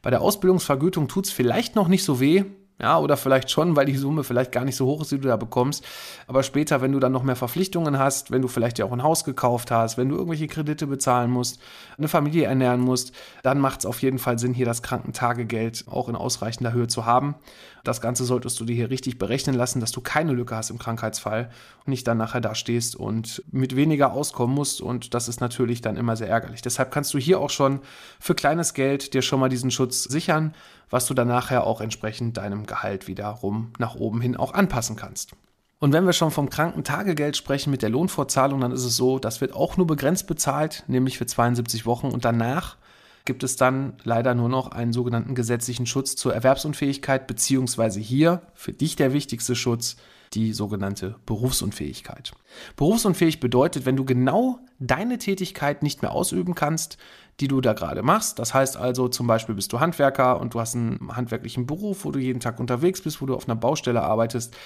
Bei 0.02 0.10
der 0.10 0.20
Ausbildungsvergütung 0.20 1.08
tut 1.08 1.26
es 1.26 1.32
vielleicht 1.32 1.74
noch 1.74 1.88
nicht 1.88 2.04
so 2.04 2.20
weh, 2.20 2.44
ja, 2.80 2.98
oder 2.98 3.16
vielleicht 3.16 3.52
schon, 3.52 3.76
weil 3.76 3.86
die 3.86 3.96
Summe 3.96 4.24
vielleicht 4.24 4.50
gar 4.50 4.64
nicht 4.64 4.74
so 4.74 4.86
hoch 4.86 5.00
ist, 5.00 5.12
wie 5.12 5.18
du 5.18 5.28
da 5.28 5.36
bekommst. 5.36 5.84
Aber 6.26 6.42
später, 6.42 6.82
wenn 6.82 6.90
du 6.90 6.98
dann 6.98 7.12
noch 7.12 7.22
mehr 7.22 7.36
Verpflichtungen 7.36 7.98
hast, 7.98 8.32
wenn 8.32 8.42
du 8.42 8.48
vielleicht 8.48 8.80
ja 8.80 8.84
auch 8.84 8.92
ein 8.92 9.04
Haus 9.04 9.24
gekauft 9.24 9.70
hast, 9.70 9.96
wenn 9.96 10.08
du 10.08 10.16
irgendwelche 10.16 10.48
Kredite 10.48 10.88
bezahlen 10.88 11.30
musst, 11.30 11.60
eine 11.96 12.08
Familie 12.08 12.46
ernähren 12.46 12.80
musst, 12.80 13.12
dann 13.44 13.60
macht 13.60 13.80
es 13.80 13.86
auf 13.86 14.02
jeden 14.02 14.18
Fall 14.18 14.40
Sinn, 14.40 14.54
hier 14.54 14.66
das 14.66 14.82
Krankentagegeld 14.82 15.84
auch 15.88 16.08
in 16.08 16.16
ausreichender 16.16 16.72
Höhe 16.72 16.88
zu 16.88 17.06
haben. 17.06 17.36
Das 17.84 18.00
Ganze 18.00 18.24
solltest 18.24 18.58
du 18.58 18.64
dir 18.64 18.74
hier 18.74 18.90
richtig 18.90 19.18
berechnen 19.18 19.54
lassen, 19.54 19.78
dass 19.78 19.92
du 19.92 20.00
keine 20.00 20.32
Lücke 20.32 20.56
hast 20.56 20.70
im 20.70 20.78
Krankheitsfall 20.78 21.50
und 21.84 21.90
nicht 21.90 22.08
dann 22.08 22.16
nachher 22.16 22.40
da 22.40 22.54
stehst 22.54 22.96
und 22.96 23.44
mit 23.52 23.76
weniger 23.76 24.12
auskommen 24.12 24.54
musst. 24.54 24.80
Und 24.80 25.12
das 25.14 25.28
ist 25.28 25.40
natürlich 25.40 25.82
dann 25.82 25.96
immer 25.96 26.16
sehr 26.16 26.28
ärgerlich. 26.28 26.62
Deshalb 26.62 26.90
kannst 26.90 27.12
du 27.12 27.18
hier 27.18 27.38
auch 27.38 27.50
schon 27.50 27.80
für 28.18 28.34
kleines 28.34 28.72
Geld 28.72 29.12
dir 29.12 29.20
schon 29.20 29.38
mal 29.38 29.50
diesen 29.50 29.70
Schutz 29.70 30.04
sichern, 30.04 30.54
was 30.88 31.06
du 31.06 31.14
dann 31.14 31.28
nachher 31.28 31.66
auch 31.66 31.80
entsprechend 31.80 32.38
deinem 32.38 32.63
Gehalt 32.66 33.08
wiederum 33.08 33.72
nach 33.78 33.94
oben 33.94 34.20
hin 34.20 34.36
auch 34.36 34.54
anpassen 34.54 34.96
kannst. 34.96 35.32
Und 35.80 35.92
wenn 35.92 36.06
wir 36.06 36.12
schon 36.12 36.30
vom 36.30 36.48
Krankentagegeld 36.48 37.36
sprechen 37.36 37.70
mit 37.70 37.82
der 37.82 37.90
Lohnfortzahlung, 37.90 38.60
dann 38.60 38.72
ist 38.72 38.84
es 38.84 38.96
so, 38.96 39.18
das 39.18 39.40
wird 39.40 39.52
auch 39.52 39.76
nur 39.76 39.86
begrenzt 39.86 40.26
bezahlt, 40.26 40.84
nämlich 40.86 41.18
für 41.18 41.26
72 41.26 41.84
Wochen 41.84 42.06
und 42.06 42.24
danach 42.24 42.76
gibt 43.24 43.42
es 43.42 43.56
dann 43.56 43.94
leider 44.02 44.34
nur 44.34 44.48
noch 44.48 44.70
einen 44.70 44.92
sogenannten 44.92 45.34
gesetzlichen 45.34 45.86
Schutz 45.86 46.14
zur 46.16 46.34
Erwerbsunfähigkeit, 46.34 47.26
beziehungsweise 47.26 48.00
hier 48.00 48.42
für 48.54 48.72
dich 48.72 48.96
der 48.96 49.12
wichtigste 49.12 49.56
Schutz, 49.56 49.96
die 50.34 50.52
sogenannte 50.52 51.16
Berufsunfähigkeit. 51.26 52.32
Berufsunfähig 52.76 53.40
bedeutet, 53.40 53.86
wenn 53.86 53.96
du 53.96 54.04
genau 54.04 54.58
deine 54.78 55.18
Tätigkeit 55.18 55.82
nicht 55.82 56.02
mehr 56.02 56.12
ausüben 56.12 56.54
kannst, 56.54 56.98
die 57.40 57.48
du 57.48 57.60
da 57.60 57.72
gerade 57.72 58.02
machst. 58.02 58.38
Das 58.38 58.54
heißt 58.54 58.76
also, 58.76 59.08
zum 59.08 59.26
Beispiel 59.26 59.54
bist 59.54 59.72
du 59.72 59.80
Handwerker 59.80 60.40
und 60.40 60.54
du 60.54 60.60
hast 60.60 60.76
einen 60.76 61.14
handwerklichen 61.14 61.66
Beruf, 61.66 62.04
wo 62.04 62.10
du 62.10 62.18
jeden 62.18 62.40
Tag 62.40 62.60
unterwegs 62.60 63.02
bist, 63.02 63.20
wo 63.20 63.26
du 63.26 63.34
auf 63.34 63.48
einer 63.48 63.56
Baustelle 63.56 64.02
arbeitest, 64.02 64.56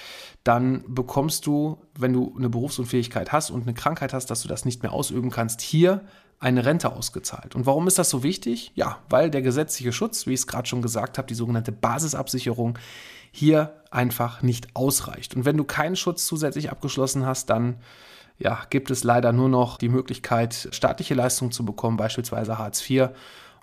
dann 0.43 0.83
bekommst 0.87 1.45
du, 1.45 1.81
wenn 1.97 2.13
du 2.13 2.33
eine 2.37 2.49
Berufsunfähigkeit 2.49 3.31
hast 3.31 3.49
und 3.49 3.63
eine 3.63 3.73
Krankheit 3.73 4.13
hast, 4.13 4.27
dass 4.27 4.41
du 4.41 4.47
das 4.47 4.65
nicht 4.65 4.83
mehr 4.83 4.93
ausüben 4.93 5.31
kannst, 5.31 5.61
hier 5.61 6.01
eine 6.39 6.65
Rente 6.65 6.93
ausgezahlt. 6.93 7.55
Und 7.55 7.65
warum 7.65 7.87
ist 7.87 7.99
das 7.99 8.09
so 8.09 8.23
wichtig? 8.23 8.71
Ja, 8.75 8.99
weil 9.09 9.29
der 9.29 9.41
gesetzliche 9.41 9.91
Schutz, 9.91 10.25
wie 10.25 10.33
ich 10.33 10.41
es 10.41 10.47
gerade 10.47 10.67
schon 10.67 10.81
gesagt 10.81 11.17
habe, 11.17 11.27
die 11.27 11.35
sogenannte 11.35 11.71
Basisabsicherung, 11.71 12.77
hier 13.31 13.83
einfach 13.91 14.41
nicht 14.41 14.75
ausreicht. 14.75 15.35
Und 15.35 15.45
wenn 15.45 15.57
du 15.57 15.63
keinen 15.63 15.95
Schutz 15.95 16.25
zusätzlich 16.25 16.71
abgeschlossen 16.71 17.25
hast, 17.25 17.49
dann 17.49 17.77
ja, 18.39 18.59
gibt 18.69 18.89
es 18.89 19.03
leider 19.03 19.31
nur 19.31 19.49
noch 19.49 19.77
die 19.77 19.89
Möglichkeit, 19.89 20.69
staatliche 20.71 21.13
Leistungen 21.13 21.51
zu 21.51 21.65
bekommen, 21.65 21.97
beispielsweise 21.97 22.57
Hartz 22.57 22.89
IV. 22.89 23.09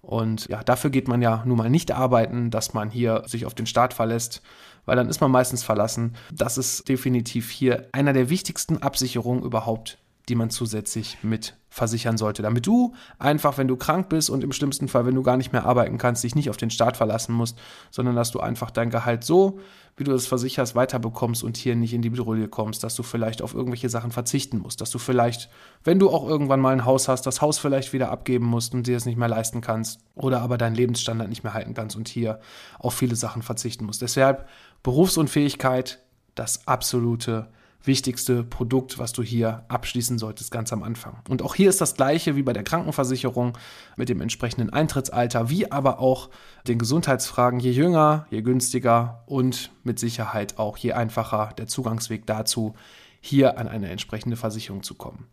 Und 0.03 0.47
ja, 0.49 0.63
dafür 0.63 0.91
geht 0.91 1.09
man 1.09 1.23
ja 1.23 1.43
nun 1.47 1.59
mal 1.59 1.71
nicht 1.71 1.91
arbeiten, 1.91 2.51
dass 2.51 2.75
man 2.75 2.91
hier 2.91 3.25
sich 3.27 3.47
auf 3.47 3.55
den 3.55 3.67
Staat 3.67 3.95
verlässt, 3.95 4.43
weil 4.85 4.95
dann 4.95 5.09
ist 5.09 5.21
man 5.21 5.31
meistens 5.31 5.65
verlassen. 5.65 6.15
Das 6.31 6.59
ist 6.59 6.89
definitiv 6.89 7.51
hier 7.51 7.89
einer 7.93 8.13
der 8.13 8.31
wichtigsten 8.31 8.83
Absicherungen 8.83 9.43
überhaupt, 9.43 9.99
die 10.29 10.35
man 10.35 10.51
zusätzlich 10.51 11.19
mit 11.23 11.55
versichern 11.69 12.17
sollte, 12.17 12.43
damit 12.43 12.67
du 12.67 12.95
einfach, 13.19 13.59
wenn 13.59 13.69
du 13.69 13.77
krank 13.77 14.09
bist 14.09 14.31
und 14.31 14.43
im 14.43 14.53
schlimmsten 14.53 14.89
Fall, 14.89 15.07
wenn 15.07 15.15
du 15.15 15.23
gar 15.23 15.37
nicht 15.37 15.53
mehr 15.53 15.67
arbeiten 15.67 15.99
kannst, 15.99 16.25
dich 16.25 16.35
nicht 16.35 16.51
auf 16.51 16.57
den 16.57 16.71
Staat 16.71 16.97
verlassen 16.97 17.35
musst, 17.35 17.59
sondern 17.91 18.17
dass 18.17 18.31
du 18.31 18.41
einfach 18.41 18.71
dein 18.71 18.91
Gehalt 18.91 19.25
so, 19.25 19.61
wie 19.97 20.05
du 20.05 20.13
es 20.13 20.27
versicherst, 20.27 20.75
weiterbekommst 20.75 21.45
und 21.45 21.57
hier 21.57 21.77
nicht 21.77 21.95
in 21.95 22.03
die 22.03 22.11
Bedrohung 22.11 22.51
kommst, 22.51 22.83
dass 22.83 22.97
du 22.97 23.03
vielleicht 23.03 23.41
auf 23.41 23.55
irgendwelche 23.55 23.89
Sachen 23.89 24.11
verzichten 24.11 24.59
musst, 24.59 24.81
dass 24.81 24.91
du 24.91 24.99
vielleicht, 24.99 25.49
wenn 25.85 25.99
du 25.99 26.11
auch 26.11 26.27
irgendwann 26.27 26.61
mal 26.61 26.73
ein 26.73 26.85
Haus 26.85 27.09
hast, 27.09 27.23
das 27.27 27.41
Haus 27.41 27.59
vielleicht 27.59 27.93
wieder 27.93 28.11
abgeben 28.11 28.47
musst 28.47 28.75
und 28.75 28.87
dir 28.87 28.97
es 28.97 29.07
nicht 29.07 29.19
mehr 29.19 29.29
leisten 29.29 29.61
kannst 29.61 30.01
oder 30.15 30.41
aber 30.41 30.59
deinen 30.59 30.75
Lebensstandard 30.75 31.29
nicht 31.29 31.45
mehr 31.45 31.55
halten 31.55 31.75
kannst 31.75 31.95
und 31.95 32.09
hier 32.09 32.41
auf 32.79 32.95
viele 32.95 33.17
Sachen 33.17 33.43
verzichten 33.43 33.85
musst. 33.85 34.03
Deshalb 34.03 34.49
Berufsunfähigkeit, 34.83 36.01
das 36.35 36.67
absolute 36.67 37.49
wichtigste 37.87 38.43
Produkt, 38.43 38.99
was 38.99 39.13
du 39.13 39.23
hier 39.23 39.65
abschließen 39.69 40.19
solltest, 40.19 40.51
ganz 40.51 40.73
am 40.73 40.83
Anfang. 40.83 41.19
Und 41.29 41.43
auch 41.43 41.55
hier 41.55 41.69
ist 41.69 41.81
das 41.81 41.95
gleiche 41.95 42.37
wie 42.37 42.43
bei 42.43 42.53
der 42.53 42.65
Krankenversicherung 42.65 43.57
mit 43.97 44.09
dem 44.09 44.21
entsprechenden 44.21 44.71
Eintrittsalter, 44.71 45.51
wie 45.51 45.71
aber 45.71 46.01
auch 46.01 46.31
den 46.67 46.79
Gesundheitsfragen. 46.79 47.61
Je 47.61 47.71
jünger, 47.71 48.27
je 48.31 48.43
günstiger 48.43 49.23
und 49.27 49.71
mit 49.85 49.99
Sicherheit 49.99 50.59
auch 50.59 50.77
je 50.77 50.93
einfacher 50.93 51.51
der 51.57 51.67
Zugangsweg 51.67 52.27
dazu, 52.27 52.75
hier 53.21 53.59
an 53.59 53.67
eine 53.67 53.91
entsprechende 53.91 54.37
Versicherung 54.37 54.83
zu 54.83 54.95
kommen. 54.95 55.27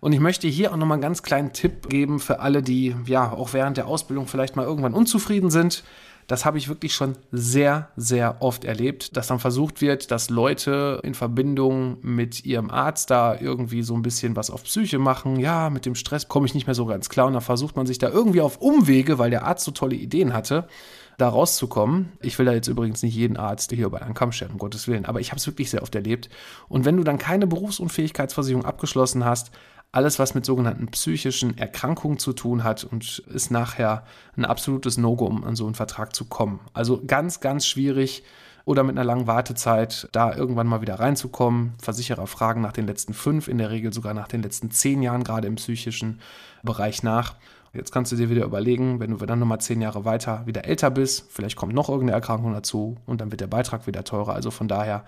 Und 0.00 0.12
ich 0.12 0.20
möchte 0.20 0.46
hier 0.48 0.72
auch 0.72 0.76
nochmal 0.76 0.96
einen 0.96 1.02
ganz 1.02 1.22
kleinen 1.22 1.52
Tipp 1.52 1.88
geben 1.88 2.20
für 2.20 2.40
alle, 2.40 2.62
die 2.62 2.94
ja 3.06 3.32
auch 3.32 3.52
während 3.52 3.76
der 3.76 3.86
Ausbildung 3.86 4.26
vielleicht 4.26 4.54
mal 4.54 4.66
irgendwann 4.66 4.94
unzufrieden 4.94 5.50
sind 5.50 5.82
das 6.28 6.44
habe 6.44 6.58
ich 6.58 6.68
wirklich 6.68 6.94
schon 6.94 7.16
sehr, 7.32 7.88
sehr 7.96 8.42
oft 8.42 8.64
erlebt, 8.64 9.16
dass 9.16 9.28
dann 9.28 9.38
versucht 9.38 9.80
wird, 9.80 10.10
dass 10.10 10.28
Leute 10.28 11.00
in 11.02 11.14
Verbindung 11.14 11.96
mit 12.02 12.44
ihrem 12.44 12.70
Arzt 12.70 13.10
da 13.10 13.34
irgendwie 13.40 13.82
so 13.82 13.94
ein 13.94 14.02
bisschen 14.02 14.36
was 14.36 14.50
auf 14.50 14.62
Psyche 14.64 14.98
machen. 14.98 15.40
Ja, 15.40 15.70
mit 15.70 15.86
dem 15.86 15.94
Stress 15.94 16.28
komme 16.28 16.44
ich 16.44 16.54
nicht 16.54 16.66
mehr 16.66 16.74
so 16.74 16.84
ganz 16.84 17.08
klar. 17.08 17.26
Und 17.28 17.32
dann 17.32 17.42
versucht 17.42 17.76
man 17.76 17.86
sich 17.86 17.96
da 17.96 18.10
irgendwie 18.10 18.42
auf 18.42 18.58
Umwege, 18.58 19.18
weil 19.18 19.30
der 19.30 19.46
Arzt 19.46 19.64
so 19.64 19.70
tolle 19.70 19.96
Ideen 19.96 20.34
hatte, 20.34 20.68
da 21.16 21.30
rauszukommen. 21.30 22.12
Ich 22.20 22.38
will 22.38 22.44
da 22.44 22.52
jetzt 22.52 22.68
übrigens 22.68 23.02
nicht 23.02 23.14
jeden 23.14 23.38
Arzt 23.38 23.72
hier 23.72 23.88
bei 23.88 24.02
einem 24.02 24.12
Kamm 24.12 24.32
stellen, 24.32 24.52
um 24.52 24.58
Gottes 24.58 24.86
Willen, 24.86 25.06
aber 25.06 25.20
ich 25.20 25.30
habe 25.30 25.38
es 25.38 25.46
wirklich 25.46 25.70
sehr 25.70 25.82
oft 25.82 25.94
erlebt. 25.94 26.28
Und 26.68 26.84
wenn 26.84 26.98
du 26.98 27.04
dann 27.04 27.16
keine 27.16 27.46
Berufsunfähigkeitsversicherung 27.46 28.66
abgeschlossen 28.66 29.24
hast, 29.24 29.50
alles, 29.90 30.18
was 30.18 30.34
mit 30.34 30.44
sogenannten 30.44 30.88
psychischen 30.88 31.56
Erkrankungen 31.56 32.18
zu 32.18 32.32
tun 32.32 32.62
hat 32.62 32.84
und 32.84 33.20
ist 33.28 33.50
nachher 33.50 34.04
ein 34.36 34.44
absolutes 34.44 34.98
No-Go, 34.98 35.24
um 35.26 35.44
an 35.44 35.56
so 35.56 35.64
einen 35.64 35.74
Vertrag 35.74 36.14
zu 36.14 36.26
kommen. 36.26 36.60
Also 36.74 37.02
ganz, 37.06 37.40
ganz 37.40 37.66
schwierig 37.66 38.22
oder 38.66 38.84
mit 38.84 38.98
einer 38.98 39.04
langen 39.04 39.26
Wartezeit 39.26 40.10
da 40.12 40.34
irgendwann 40.34 40.66
mal 40.66 40.82
wieder 40.82 41.00
reinzukommen. 41.00 41.72
Versicherer 41.80 42.26
fragen 42.26 42.60
nach 42.60 42.72
den 42.72 42.86
letzten 42.86 43.14
fünf, 43.14 43.48
in 43.48 43.56
der 43.56 43.70
Regel 43.70 43.94
sogar 43.94 44.12
nach 44.12 44.28
den 44.28 44.42
letzten 44.42 44.70
zehn 44.70 45.00
Jahren, 45.00 45.24
gerade 45.24 45.48
im 45.48 45.54
psychischen 45.54 46.20
Bereich 46.62 47.02
nach. 47.02 47.36
Jetzt 47.78 47.92
kannst 47.92 48.10
du 48.10 48.16
dir 48.16 48.28
wieder 48.28 48.44
überlegen, 48.44 48.98
wenn 48.98 49.16
du 49.16 49.24
dann 49.24 49.38
nochmal 49.38 49.60
zehn 49.60 49.80
Jahre 49.80 50.04
weiter 50.04 50.42
wieder 50.46 50.64
älter 50.64 50.90
bist, 50.90 51.26
vielleicht 51.30 51.56
kommt 51.56 51.72
noch 51.72 51.88
irgendeine 51.88 52.16
Erkrankung 52.16 52.52
dazu 52.52 52.96
und 53.06 53.20
dann 53.20 53.30
wird 53.30 53.40
der 53.40 53.46
Beitrag 53.46 53.86
wieder 53.86 54.02
teurer. 54.02 54.34
Also 54.34 54.50
von 54.50 54.66
daher, 54.66 55.04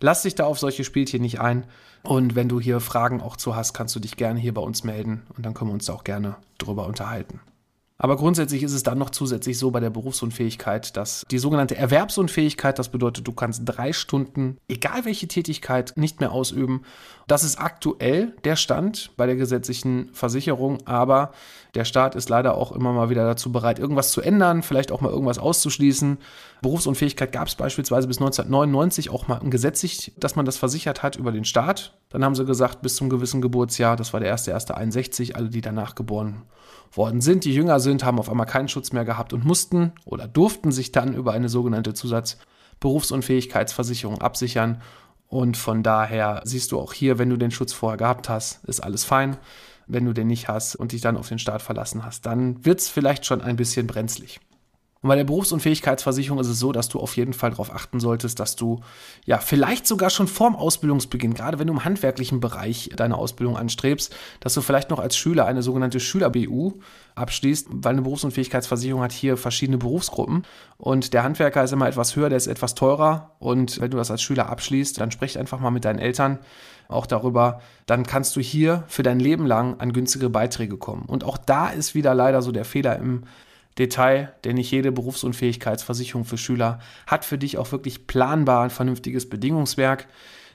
lass 0.00 0.22
dich 0.22 0.36
da 0.36 0.44
auf 0.44 0.60
solche 0.60 0.84
Spielchen 0.84 1.20
nicht 1.20 1.40
ein. 1.40 1.66
Und 2.04 2.36
wenn 2.36 2.48
du 2.48 2.60
hier 2.60 2.78
Fragen 2.78 3.20
auch 3.20 3.36
zu 3.36 3.56
hast, 3.56 3.74
kannst 3.74 3.96
du 3.96 4.00
dich 4.00 4.16
gerne 4.16 4.38
hier 4.38 4.54
bei 4.54 4.62
uns 4.62 4.84
melden 4.84 5.22
und 5.36 5.44
dann 5.44 5.52
können 5.52 5.70
wir 5.70 5.74
uns 5.74 5.86
da 5.86 5.94
auch 5.94 6.04
gerne 6.04 6.36
drüber 6.58 6.86
unterhalten. 6.86 7.40
Aber 8.02 8.16
grundsätzlich 8.16 8.64
ist 8.64 8.72
es 8.72 8.82
dann 8.82 8.98
noch 8.98 9.10
zusätzlich 9.10 9.56
so 9.60 9.70
bei 9.70 9.78
der 9.78 9.90
Berufsunfähigkeit, 9.90 10.96
dass 10.96 11.24
die 11.30 11.38
sogenannte 11.38 11.76
Erwerbsunfähigkeit, 11.76 12.76
das 12.76 12.88
bedeutet, 12.88 13.28
du 13.28 13.32
kannst 13.32 13.62
drei 13.64 13.92
Stunden, 13.92 14.58
egal 14.66 15.04
welche 15.04 15.28
Tätigkeit, 15.28 15.92
nicht 15.94 16.18
mehr 16.18 16.32
ausüben. 16.32 16.82
Das 17.28 17.44
ist 17.44 17.60
aktuell 17.60 18.32
der 18.42 18.56
Stand 18.56 19.12
bei 19.16 19.26
der 19.26 19.36
gesetzlichen 19.36 20.10
Versicherung, 20.14 20.84
aber 20.84 21.30
der 21.76 21.84
Staat 21.84 22.16
ist 22.16 22.28
leider 22.28 22.56
auch 22.56 22.72
immer 22.72 22.92
mal 22.92 23.08
wieder 23.08 23.24
dazu 23.24 23.52
bereit, 23.52 23.78
irgendwas 23.78 24.10
zu 24.10 24.20
ändern, 24.20 24.64
vielleicht 24.64 24.90
auch 24.90 25.00
mal 25.00 25.12
irgendwas 25.12 25.38
auszuschließen. 25.38 26.18
Berufsunfähigkeit 26.60 27.30
gab 27.30 27.46
es 27.46 27.54
beispielsweise 27.54 28.08
bis 28.08 28.16
1999 28.18 29.10
auch 29.10 29.28
mal 29.28 29.38
gesetzlich, 29.44 30.12
dass 30.16 30.34
man 30.34 30.44
das 30.44 30.56
versichert 30.56 31.04
hat 31.04 31.14
über 31.14 31.30
den 31.30 31.44
Staat. 31.44 31.96
Dann 32.08 32.24
haben 32.24 32.34
sie 32.34 32.44
gesagt, 32.44 32.82
bis 32.82 32.96
zum 32.96 33.08
gewissen 33.08 33.40
Geburtsjahr, 33.40 33.94
das 33.94 34.12
war 34.12 34.18
der 34.18 34.36
1.1.61, 34.36 35.36
alle, 35.36 35.50
die 35.50 35.60
danach 35.60 35.94
geboren 35.94 36.42
worden 36.96 37.20
sind, 37.20 37.44
die 37.44 37.54
jünger 37.54 37.78
sind, 37.80 38.04
haben 38.04 38.18
auf 38.18 38.30
einmal 38.30 38.46
keinen 38.46 38.68
Schutz 38.68 38.92
mehr 38.92 39.04
gehabt 39.04 39.32
und 39.32 39.44
mussten 39.44 39.92
oder 40.04 40.28
durften 40.28 40.70
sich 40.72 40.92
dann 40.92 41.14
über 41.14 41.32
eine 41.32 41.48
sogenannte 41.48 41.94
Zusatzberufsunfähigkeitsversicherung 41.94 44.20
absichern. 44.20 44.82
Und 45.28 45.56
von 45.56 45.82
daher 45.82 46.42
siehst 46.44 46.72
du 46.72 46.78
auch 46.78 46.92
hier, 46.92 47.18
wenn 47.18 47.30
du 47.30 47.36
den 47.36 47.50
Schutz 47.50 47.72
vorher 47.72 47.96
gehabt 47.96 48.28
hast, 48.28 48.62
ist 48.64 48.80
alles 48.80 49.04
fein. 49.04 49.38
Wenn 49.86 50.04
du 50.04 50.12
den 50.12 50.26
nicht 50.26 50.48
hast 50.48 50.76
und 50.76 50.92
dich 50.92 51.00
dann 51.00 51.16
auf 51.16 51.28
den 51.28 51.38
Staat 51.38 51.62
verlassen 51.62 52.04
hast, 52.04 52.26
dann 52.26 52.62
wird 52.64 52.80
es 52.80 52.88
vielleicht 52.88 53.24
schon 53.26 53.40
ein 53.40 53.56
bisschen 53.56 53.86
brenzlig. 53.86 54.40
Und 55.02 55.08
bei 55.08 55.16
der 55.16 55.24
Berufsunfähigkeitsversicherung 55.24 56.38
ist 56.38 56.46
es 56.46 56.60
so, 56.60 56.70
dass 56.70 56.88
du 56.88 57.00
auf 57.00 57.16
jeden 57.16 57.32
Fall 57.32 57.50
darauf 57.50 57.74
achten 57.74 57.98
solltest, 57.98 58.38
dass 58.38 58.54
du 58.54 58.80
ja 59.24 59.38
vielleicht 59.38 59.86
sogar 59.86 60.10
schon 60.10 60.28
vorm 60.28 60.54
Ausbildungsbeginn, 60.54 61.34
gerade 61.34 61.58
wenn 61.58 61.66
du 61.66 61.72
im 61.72 61.84
handwerklichen 61.84 62.38
Bereich 62.38 62.90
deine 62.94 63.18
Ausbildung 63.18 63.56
anstrebst, 63.56 64.14
dass 64.38 64.54
du 64.54 64.60
vielleicht 64.60 64.90
noch 64.90 65.00
als 65.00 65.16
Schüler 65.16 65.44
eine 65.46 65.62
sogenannte 65.62 65.98
Schüler-BU 65.98 66.74
abschließt, 67.16 67.66
weil 67.70 67.92
eine 67.92 68.02
Berufsunfähigkeitsversicherung 68.02 69.02
hat 69.02 69.10
hier 69.10 69.36
verschiedene 69.36 69.76
Berufsgruppen. 69.76 70.44
Und 70.78 71.12
der 71.12 71.24
Handwerker 71.24 71.64
ist 71.64 71.72
immer 71.72 71.88
etwas 71.88 72.14
höher, 72.14 72.28
der 72.28 72.38
ist 72.38 72.46
etwas 72.46 72.76
teurer. 72.76 73.32
Und 73.40 73.80
wenn 73.80 73.90
du 73.90 73.96
das 73.96 74.12
als 74.12 74.22
Schüler 74.22 74.48
abschließt, 74.48 75.00
dann 75.00 75.10
sprich 75.10 75.36
einfach 75.36 75.58
mal 75.58 75.70
mit 75.70 75.84
deinen 75.84 75.98
Eltern 75.98 76.38
auch 76.88 77.06
darüber, 77.06 77.60
dann 77.86 78.06
kannst 78.06 78.36
du 78.36 78.40
hier 78.40 78.84
für 78.86 79.02
dein 79.02 79.18
Leben 79.18 79.46
lang 79.46 79.80
an 79.80 79.92
günstige 79.92 80.30
Beiträge 80.30 80.76
kommen. 80.76 81.06
Und 81.06 81.24
auch 81.24 81.38
da 81.38 81.70
ist 81.70 81.94
wieder 81.94 82.14
leider 82.14 82.40
so 82.40 82.52
der 82.52 82.64
Fehler 82.64 82.98
im 82.98 83.24
Detail, 83.78 84.32
denn 84.44 84.56
nicht 84.56 84.70
jede 84.70 84.92
Berufsunfähigkeitsversicherung 84.92 86.24
für 86.24 86.38
Schüler 86.38 86.80
hat 87.06 87.24
für 87.24 87.38
dich 87.38 87.58
auch 87.58 87.72
wirklich 87.72 88.06
planbar 88.06 88.64
ein 88.64 88.70
vernünftiges 88.70 89.28
Bedingungswerk. 89.28 90.06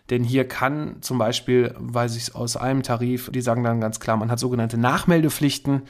Denn 0.10 0.24
hier 0.24 0.48
kann 0.48 0.98
zum 1.02 1.18
Beispiel, 1.18 1.76
weiß 1.78 2.16
ich 2.16 2.24
es 2.24 2.36
aus 2.36 2.56
einem 2.56 2.84
Tarif, 2.84 3.30
die 3.34 3.42
sagen 3.42 3.64
dann 3.64 3.82
ganz 3.82 4.00
klar, 4.00 4.18
man 4.18 4.32
hat 4.32 4.40
sogenannte 4.40 4.78
Nachmeldepflichten. 4.78 5.82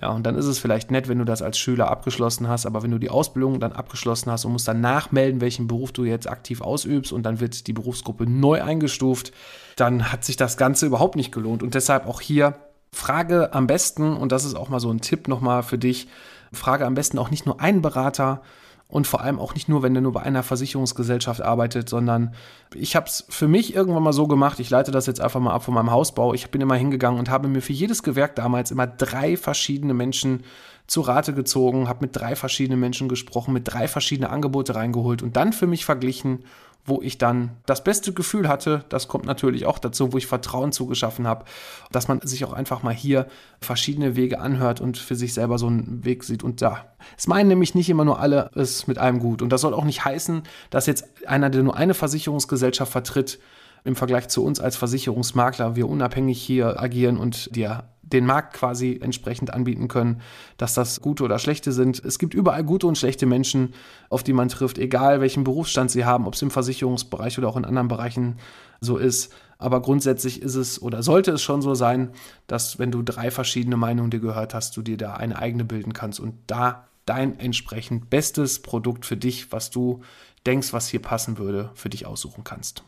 Ja, 0.00 0.10
und 0.10 0.24
dann 0.24 0.36
ist 0.36 0.46
es 0.46 0.60
vielleicht 0.60 0.92
nett, 0.92 1.08
wenn 1.08 1.18
du 1.18 1.24
das 1.24 1.42
als 1.42 1.58
Schüler 1.58 1.90
abgeschlossen 1.90 2.46
hast, 2.46 2.66
aber 2.66 2.84
wenn 2.84 2.92
du 2.92 2.98
die 2.98 3.10
Ausbildung 3.10 3.58
dann 3.58 3.72
abgeschlossen 3.72 4.30
hast 4.30 4.44
und 4.44 4.52
musst 4.52 4.68
dann 4.68 4.80
nachmelden, 4.80 5.40
welchen 5.40 5.66
Beruf 5.66 5.90
du 5.90 6.04
jetzt 6.04 6.28
aktiv 6.28 6.60
ausübst 6.60 7.12
und 7.12 7.24
dann 7.24 7.40
wird 7.40 7.66
die 7.66 7.72
Berufsgruppe 7.72 8.24
neu 8.24 8.62
eingestuft, 8.62 9.32
dann 9.74 10.12
hat 10.12 10.24
sich 10.24 10.36
das 10.36 10.56
Ganze 10.56 10.86
überhaupt 10.86 11.16
nicht 11.16 11.32
gelohnt. 11.32 11.64
Und 11.64 11.74
deshalb 11.74 12.06
auch 12.06 12.20
hier 12.20 12.54
Frage 12.92 13.52
am 13.52 13.66
besten, 13.66 14.16
und 14.16 14.30
das 14.30 14.44
ist 14.44 14.54
auch 14.54 14.68
mal 14.68 14.78
so 14.78 14.90
ein 14.90 15.00
Tipp 15.00 15.26
nochmal 15.26 15.64
für 15.64 15.78
dich, 15.78 16.06
Frage 16.52 16.86
am 16.86 16.94
besten 16.94 17.18
auch 17.18 17.30
nicht 17.30 17.46
nur 17.46 17.60
einen 17.60 17.82
Berater 17.82 18.42
und 18.88 19.06
vor 19.06 19.20
allem 19.20 19.38
auch 19.38 19.54
nicht 19.54 19.68
nur, 19.68 19.82
wenn 19.82 19.92
der 19.92 20.02
nur 20.02 20.12
bei 20.12 20.22
einer 20.22 20.42
Versicherungsgesellschaft 20.42 21.42
arbeitet, 21.42 21.90
sondern 21.90 22.34
ich 22.74 22.96
habe 22.96 23.06
es 23.06 23.26
für 23.28 23.46
mich 23.46 23.74
irgendwann 23.74 24.02
mal 24.02 24.14
so 24.14 24.26
gemacht, 24.26 24.60
ich 24.60 24.70
leite 24.70 24.90
das 24.90 25.06
jetzt 25.06 25.20
einfach 25.20 25.40
mal 25.40 25.52
ab 25.52 25.62
von 25.62 25.74
meinem 25.74 25.90
Hausbau, 25.90 26.32
ich 26.32 26.50
bin 26.50 26.62
immer 26.62 26.74
hingegangen 26.74 27.18
und 27.18 27.28
habe 27.28 27.48
mir 27.48 27.60
für 27.60 27.74
jedes 27.74 28.02
Gewerk 28.02 28.34
damals 28.36 28.70
immer 28.70 28.86
drei 28.86 29.36
verschiedene 29.36 29.92
Menschen 29.92 30.42
zu 30.88 31.02
Rate 31.02 31.34
gezogen, 31.34 31.86
habe 31.86 32.00
mit 32.00 32.16
drei 32.16 32.34
verschiedenen 32.34 32.80
Menschen 32.80 33.08
gesprochen, 33.08 33.52
mit 33.52 33.72
drei 33.72 33.86
verschiedene 33.86 34.30
Angebote 34.30 34.74
reingeholt 34.74 35.22
und 35.22 35.36
dann 35.36 35.52
für 35.52 35.66
mich 35.66 35.84
verglichen, 35.84 36.40
wo 36.88 37.02
ich 37.02 37.18
dann 37.18 37.50
das 37.66 37.84
beste 37.84 38.14
Gefühl 38.14 38.48
hatte. 38.48 38.84
Das 38.88 39.06
kommt 39.06 39.26
natürlich 39.26 39.66
auch 39.66 39.78
dazu, 39.78 40.12
wo 40.12 40.16
ich 40.16 40.26
Vertrauen 40.26 40.72
zugeschaffen 40.72 41.26
habe, 41.26 41.44
dass 41.92 42.08
man 42.08 42.20
sich 42.22 42.44
auch 42.46 42.54
einfach 42.54 42.82
mal 42.82 42.94
hier 42.94 43.26
verschiedene 43.60 44.16
Wege 44.16 44.40
anhört 44.40 44.80
und 44.80 44.96
für 44.96 45.14
sich 45.14 45.34
selber 45.34 45.58
so 45.58 45.66
einen 45.66 46.04
Weg 46.06 46.24
sieht. 46.24 46.42
Und 46.42 46.62
da, 46.62 46.86
es 47.18 47.26
meinen 47.26 47.48
nämlich 47.48 47.74
nicht 47.74 47.90
immer 47.90 48.06
nur 48.06 48.18
alle 48.18 48.50
es 48.54 48.86
mit 48.86 48.96
einem 48.96 49.18
gut. 49.18 49.42
Und 49.42 49.50
das 49.50 49.60
soll 49.60 49.74
auch 49.74 49.84
nicht 49.84 50.06
heißen, 50.06 50.42
dass 50.70 50.86
jetzt 50.86 51.04
einer, 51.26 51.50
der 51.50 51.62
nur 51.62 51.76
eine 51.76 51.92
Versicherungsgesellschaft 51.92 52.90
vertritt, 52.90 53.38
im 53.84 53.96
Vergleich 53.96 54.28
zu 54.28 54.44
uns 54.44 54.60
als 54.60 54.76
Versicherungsmakler 54.76 55.76
wir 55.76 55.88
unabhängig 55.88 56.40
hier 56.40 56.80
agieren 56.80 57.16
und 57.16 57.54
dir 57.54 57.84
den 58.12 58.26
Markt 58.26 58.54
quasi 58.54 58.98
entsprechend 59.02 59.52
anbieten 59.52 59.88
können, 59.88 60.20
dass 60.56 60.74
das 60.74 61.00
gute 61.00 61.24
oder 61.24 61.38
schlechte 61.38 61.72
sind. 61.72 62.02
Es 62.04 62.18
gibt 62.18 62.34
überall 62.34 62.64
gute 62.64 62.86
und 62.86 62.96
schlechte 62.96 63.26
Menschen, 63.26 63.74
auf 64.08 64.22
die 64.22 64.32
man 64.32 64.48
trifft, 64.48 64.78
egal 64.78 65.20
welchen 65.20 65.44
Berufsstand 65.44 65.90
sie 65.90 66.04
haben, 66.04 66.26
ob 66.26 66.34
es 66.34 66.42
im 66.42 66.50
Versicherungsbereich 66.50 67.38
oder 67.38 67.48
auch 67.48 67.56
in 67.56 67.64
anderen 67.64 67.88
Bereichen 67.88 68.36
so 68.80 68.96
ist. 68.96 69.32
Aber 69.58 69.82
grundsätzlich 69.82 70.40
ist 70.40 70.54
es 70.54 70.80
oder 70.80 71.02
sollte 71.02 71.32
es 71.32 71.42
schon 71.42 71.62
so 71.62 71.74
sein, 71.74 72.10
dass 72.46 72.78
wenn 72.78 72.92
du 72.92 73.02
drei 73.02 73.30
verschiedene 73.30 73.76
Meinungen 73.76 74.10
dir 74.10 74.20
gehört 74.20 74.54
hast, 74.54 74.76
du 74.76 74.82
dir 74.82 74.96
da 74.96 75.14
eine 75.14 75.38
eigene 75.38 75.64
bilden 75.64 75.92
kannst 75.92 76.20
und 76.20 76.34
da 76.46 76.88
dein 77.06 77.38
entsprechend 77.40 78.10
bestes 78.10 78.60
Produkt 78.62 79.04
für 79.04 79.16
dich, 79.16 79.50
was 79.50 79.70
du 79.70 80.02
denkst, 80.46 80.72
was 80.72 80.88
hier 80.88 81.02
passen 81.02 81.38
würde, 81.38 81.70
für 81.74 81.88
dich 81.88 82.06
aussuchen 82.06 82.44
kannst. 82.44 82.84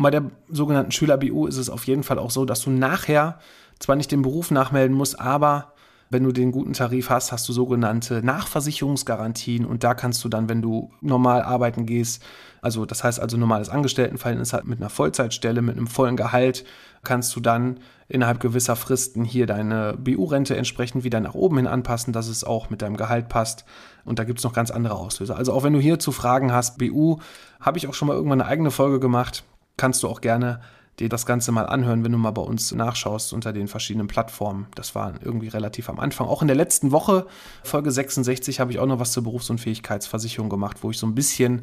Und 0.00 0.04
bei 0.04 0.10
der 0.10 0.30
sogenannten 0.48 0.92
Schüler-BU 0.92 1.46
ist 1.46 1.58
es 1.58 1.68
auf 1.68 1.86
jeden 1.86 2.04
Fall 2.04 2.18
auch 2.18 2.30
so, 2.30 2.46
dass 2.46 2.62
du 2.62 2.70
nachher 2.70 3.38
zwar 3.80 3.96
nicht 3.96 4.10
den 4.10 4.22
Beruf 4.22 4.50
nachmelden 4.50 4.96
musst, 4.96 5.20
aber 5.20 5.74
wenn 6.08 6.24
du 6.24 6.32
den 6.32 6.52
guten 6.52 6.72
Tarif 6.72 7.10
hast, 7.10 7.32
hast 7.32 7.46
du 7.46 7.52
sogenannte 7.52 8.24
Nachversicherungsgarantien 8.24 9.66
und 9.66 9.84
da 9.84 9.92
kannst 9.92 10.24
du 10.24 10.30
dann, 10.30 10.48
wenn 10.48 10.62
du 10.62 10.90
normal 11.02 11.42
arbeiten 11.42 11.84
gehst, 11.84 12.22
also 12.62 12.86
das 12.86 13.04
heißt 13.04 13.20
also 13.20 13.36
normales 13.36 13.68
Angestelltenverhältnis 13.68 14.54
halt 14.54 14.66
mit 14.66 14.80
einer 14.80 14.88
Vollzeitstelle, 14.88 15.60
mit 15.60 15.76
einem 15.76 15.86
vollen 15.86 16.16
Gehalt, 16.16 16.64
kannst 17.02 17.36
du 17.36 17.40
dann 17.40 17.78
innerhalb 18.08 18.40
gewisser 18.40 18.76
Fristen 18.76 19.22
hier 19.22 19.44
deine 19.44 19.98
BU-Rente 19.98 20.56
entsprechend 20.56 21.04
wieder 21.04 21.20
nach 21.20 21.34
oben 21.34 21.58
hin 21.58 21.66
anpassen, 21.66 22.14
dass 22.14 22.28
es 22.28 22.42
auch 22.42 22.70
mit 22.70 22.80
deinem 22.80 22.96
Gehalt 22.96 23.28
passt. 23.28 23.66
Und 24.06 24.18
da 24.18 24.24
gibt 24.24 24.38
es 24.38 24.44
noch 24.44 24.54
ganz 24.54 24.70
andere 24.70 24.94
Auslöser. 24.94 25.36
Also 25.36 25.52
auch 25.52 25.62
wenn 25.62 25.74
du 25.74 25.78
hierzu 25.78 26.10
Fragen 26.10 26.52
hast, 26.52 26.78
BU, 26.78 27.18
habe 27.60 27.76
ich 27.76 27.86
auch 27.86 27.94
schon 27.94 28.08
mal 28.08 28.14
irgendwann 28.14 28.40
eine 28.40 28.50
eigene 28.50 28.70
Folge 28.70 28.98
gemacht, 28.98 29.44
kannst 29.80 30.02
du 30.02 30.08
auch 30.08 30.20
gerne 30.20 30.60
dir 30.98 31.08
das 31.08 31.24
Ganze 31.24 31.52
mal 31.52 31.64
anhören, 31.64 32.04
wenn 32.04 32.12
du 32.12 32.18
mal 32.18 32.32
bei 32.32 32.42
uns 32.42 32.72
nachschaust 32.72 33.32
unter 33.32 33.54
den 33.54 33.66
verschiedenen 33.66 34.08
Plattformen. 34.08 34.66
Das 34.74 34.94
war 34.94 35.14
irgendwie 35.24 35.48
relativ 35.48 35.88
am 35.88 35.98
Anfang. 35.98 36.28
Auch 36.28 36.42
in 36.42 36.48
der 36.48 36.56
letzten 36.56 36.92
Woche, 36.92 37.26
Folge 37.64 37.90
66, 37.90 38.60
habe 38.60 38.72
ich 38.72 38.78
auch 38.78 38.86
noch 38.86 39.00
was 39.00 39.12
zur 39.12 39.22
Berufsunfähigkeitsversicherung 39.22 40.50
gemacht, 40.50 40.78
wo 40.82 40.90
ich 40.90 40.98
so 40.98 41.06
ein 41.06 41.14
bisschen 41.14 41.62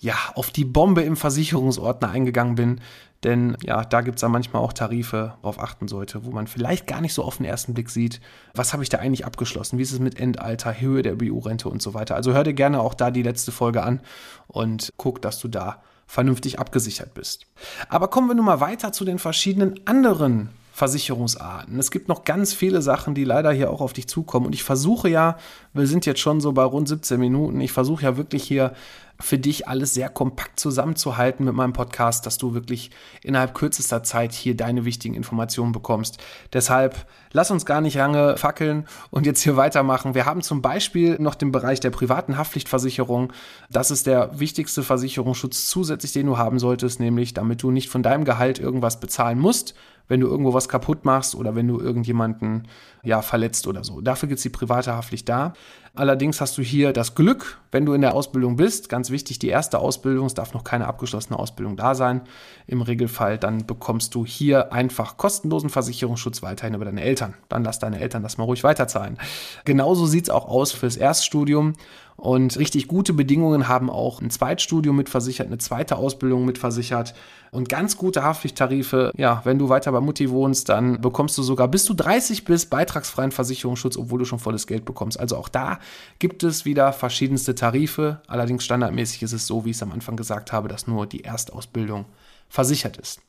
ja, 0.00 0.14
auf 0.34 0.50
die 0.50 0.64
Bombe 0.64 1.02
im 1.02 1.16
Versicherungsordner 1.16 2.08
eingegangen 2.08 2.54
bin. 2.54 2.80
Denn 3.24 3.56
ja, 3.62 3.84
da 3.84 4.00
gibt 4.00 4.16
es 4.16 4.20
dann 4.22 4.30
manchmal 4.30 4.62
auch 4.62 4.72
Tarife, 4.72 5.34
worauf 5.42 5.60
achten 5.60 5.88
sollte, 5.88 6.24
wo 6.24 6.30
man 6.30 6.46
vielleicht 6.46 6.86
gar 6.86 7.02
nicht 7.02 7.12
so 7.12 7.24
auf 7.24 7.38
den 7.38 7.46
ersten 7.46 7.74
Blick 7.74 7.90
sieht, 7.90 8.20
was 8.54 8.72
habe 8.72 8.84
ich 8.84 8.88
da 8.88 8.98
eigentlich 8.98 9.26
abgeschlossen, 9.26 9.76
wie 9.76 9.82
ist 9.82 9.92
es 9.92 9.98
mit 9.98 10.18
Endalter, 10.18 10.80
Höhe 10.80 11.02
der 11.02 11.16
BU-Rente 11.16 11.68
und 11.68 11.82
so 11.82 11.94
weiter. 11.94 12.14
Also 12.14 12.32
hör 12.32 12.44
dir 12.44 12.54
gerne 12.54 12.80
auch 12.80 12.94
da 12.94 13.10
die 13.10 13.24
letzte 13.24 13.50
Folge 13.50 13.82
an 13.82 14.00
und 14.46 14.92
guck, 14.96 15.20
dass 15.20 15.40
du 15.40 15.48
da 15.48 15.82
vernünftig 16.08 16.58
abgesichert 16.58 17.14
bist. 17.14 17.46
Aber 17.88 18.08
kommen 18.08 18.28
wir 18.28 18.34
nun 18.34 18.46
mal 18.46 18.60
weiter 18.60 18.90
zu 18.92 19.04
den 19.04 19.20
verschiedenen 19.20 19.78
anderen 19.86 20.48
Versicherungsarten. 20.72 21.78
Es 21.78 21.90
gibt 21.90 22.08
noch 22.08 22.24
ganz 22.24 22.54
viele 22.54 22.82
Sachen, 22.82 23.14
die 23.14 23.24
leider 23.24 23.52
hier 23.52 23.70
auch 23.70 23.80
auf 23.80 23.92
dich 23.92 24.08
zukommen. 24.08 24.46
Und 24.46 24.54
ich 24.54 24.62
versuche 24.62 25.08
ja, 25.08 25.36
wir 25.74 25.86
sind 25.86 26.06
jetzt 26.06 26.20
schon 26.20 26.40
so 26.40 26.52
bei 26.52 26.62
rund 26.62 26.88
17 26.88 27.20
Minuten, 27.20 27.60
ich 27.60 27.72
versuche 27.72 28.04
ja 28.04 28.16
wirklich 28.16 28.44
hier 28.44 28.72
für 29.20 29.38
dich 29.38 29.66
alles 29.66 29.94
sehr 29.94 30.08
kompakt 30.08 30.60
zusammenzuhalten 30.60 31.44
mit 31.44 31.54
meinem 31.54 31.72
Podcast, 31.72 32.24
dass 32.24 32.38
du 32.38 32.54
wirklich 32.54 32.90
innerhalb 33.22 33.52
kürzester 33.52 34.04
Zeit 34.04 34.32
hier 34.32 34.56
deine 34.56 34.84
wichtigen 34.84 35.14
Informationen 35.14 35.72
bekommst. 35.72 36.18
Deshalb 36.52 37.06
lass 37.32 37.50
uns 37.50 37.66
gar 37.66 37.80
nicht 37.80 37.96
lange 37.96 38.36
fackeln 38.36 38.86
und 39.10 39.26
jetzt 39.26 39.42
hier 39.42 39.56
weitermachen. 39.56 40.14
Wir 40.14 40.24
haben 40.24 40.42
zum 40.42 40.62
Beispiel 40.62 41.16
noch 41.18 41.34
den 41.34 41.50
Bereich 41.50 41.80
der 41.80 41.90
privaten 41.90 42.36
Haftpflichtversicherung. 42.36 43.32
Das 43.70 43.90
ist 43.90 44.06
der 44.06 44.38
wichtigste 44.38 44.84
Versicherungsschutz 44.84 45.66
zusätzlich, 45.66 46.12
den 46.12 46.26
du 46.26 46.38
haben 46.38 46.60
solltest, 46.60 47.00
nämlich 47.00 47.34
damit 47.34 47.62
du 47.62 47.72
nicht 47.72 47.88
von 47.88 48.04
deinem 48.04 48.24
Gehalt 48.24 48.60
irgendwas 48.60 49.00
bezahlen 49.00 49.40
musst, 49.40 49.74
wenn 50.06 50.20
du 50.20 50.26
irgendwo 50.26 50.54
was 50.54 50.68
kaputt 50.68 51.04
machst 51.04 51.34
oder 51.34 51.54
wenn 51.54 51.68
du 51.68 51.78
irgendjemanden 51.78 52.66
ja 53.02 53.22
verletzt 53.22 53.66
oder 53.66 53.84
so. 53.84 54.00
Dafür 54.00 54.28
gibt 54.28 54.38
es 54.38 54.42
die 54.42 54.48
private 54.48 54.94
Haftpflicht 54.94 55.28
da. 55.28 55.52
Allerdings 55.94 56.40
hast 56.40 56.56
du 56.56 56.62
hier 56.62 56.92
das 56.92 57.14
Glück, 57.14 57.58
wenn 57.72 57.84
du 57.84 57.92
in 57.92 58.00
der 58.00 58.14
Ausbildung 58.14 58.56
bist, 58.56 58.88
ganz 58.88 59.07
wichtig, 59.10 59.38
die 59.38 59.48
erste 59.48 59.78
Ausbildung, 59.78 60.26
es 60.26 60.34
darf 60.34 60.54
noch 60.54 60.64
keine 60.64 60.86
abgeschlossene 60.86 61.38
Ausbildung 61.38 61.76
da 61.76 61.94
sein. 61.94 62.22
Im 62.66 62.82
Regelfall, 62.82 63.38
dann 63.38 63.66
bekommst 63.66 64.14
du 64.14 64.24
hier 64.24 64.72
einfach 64.72 65.16
kostenlosen 65.16 65.70
Versicherungsschutz 65.70 66.42
weiterhin 66.42 66.74
über 66.74 66.84
deine 66.84 67.02
Eltern. 67.02 67.34
Dann 67.48 67.64
lass 67.64 67.78
deine 67.78 68.00
Eltern 68.00 68.22
das 68.22 68.38
mal 68.38 68.44
ruhig 68.44 68.64
weiterzahlen. 68.64 69.18
Genauso 69.64 70.06
sieht 70.06 70.24
es 70.24 70.30
auch 70.30 70.48
aus 70.48 70.72
fürs 70.72 70.96
Erststudium. 70.96 71.74
Und 72.18 72.58
richtig 72.58 72.88
gute 72.88 73.12
Bedingungen 73.12 73.68
haben 73.68 73.88
auch 73.88 74.20
ein 74.20 74.30
Zweitstudium 74.30 74.96
mitversichert, 74.96 75.46
eine 75.46 75.58
zweite 75.58 75.96
Ausbildung 75.96 76.44
mitversichert 76.44 77.14
und 77.52 77.68
ganz 77.68 77.96
gute 77.96 78.24
Haftpflichttarife. 78.24 79.12
Ja, 79.16 79.40
wenn 79.44 79.60
du 79.60 79.68
weiter 79.68 79.92
bei 79.92 80.00
Mutti 80.00 80.28
wohnst, 80.28 80.68
dann 80.68 81.00
bekommst 81.00 81.38
du 81.38 81.44
sogar 81.44 81.68
bis 81.68 81.84
du 81.84 81.94
30 81.94 82.44
bist 82.44 82.70
beitragsfreien 82.70 83.30
Versicherungsschutz, 83.30 83.96
obwohl 83.96 84.18
du 84.18 84.24
schon 84.24 84.40
volles 84.40 84.66
Geld 84.66 84.84
bekommst. 84.84 85.20
Also 85.20 85.36
auch 85.36 85.48
da 85.48 85.78
gibt 86.18 86.42
es 86.42 86.64
wieder 86.64 86.92
verschiedenste 86.92 87.54
Tarife. 87.54 88.20
Allerdings 88.26 88.64
standardmäßig 88.64 89.22
ist 89.22 89.32
es 89.32 89.46
so, 89.46 89.64
wie 89.64 89.70
ich 89.70 89.76
es 89.76 89.82
am 89.84 89.92
Anfang 89.92 90.16
gesagt 90.16 90.50
habe, 90.50 90.66
dass 90.66 90.88
nur 90.88 91.06
die 91.06 91.22
Erstausbildung 91.22 92.04
versichert 92.48 92.96
ist. 92.96 93.20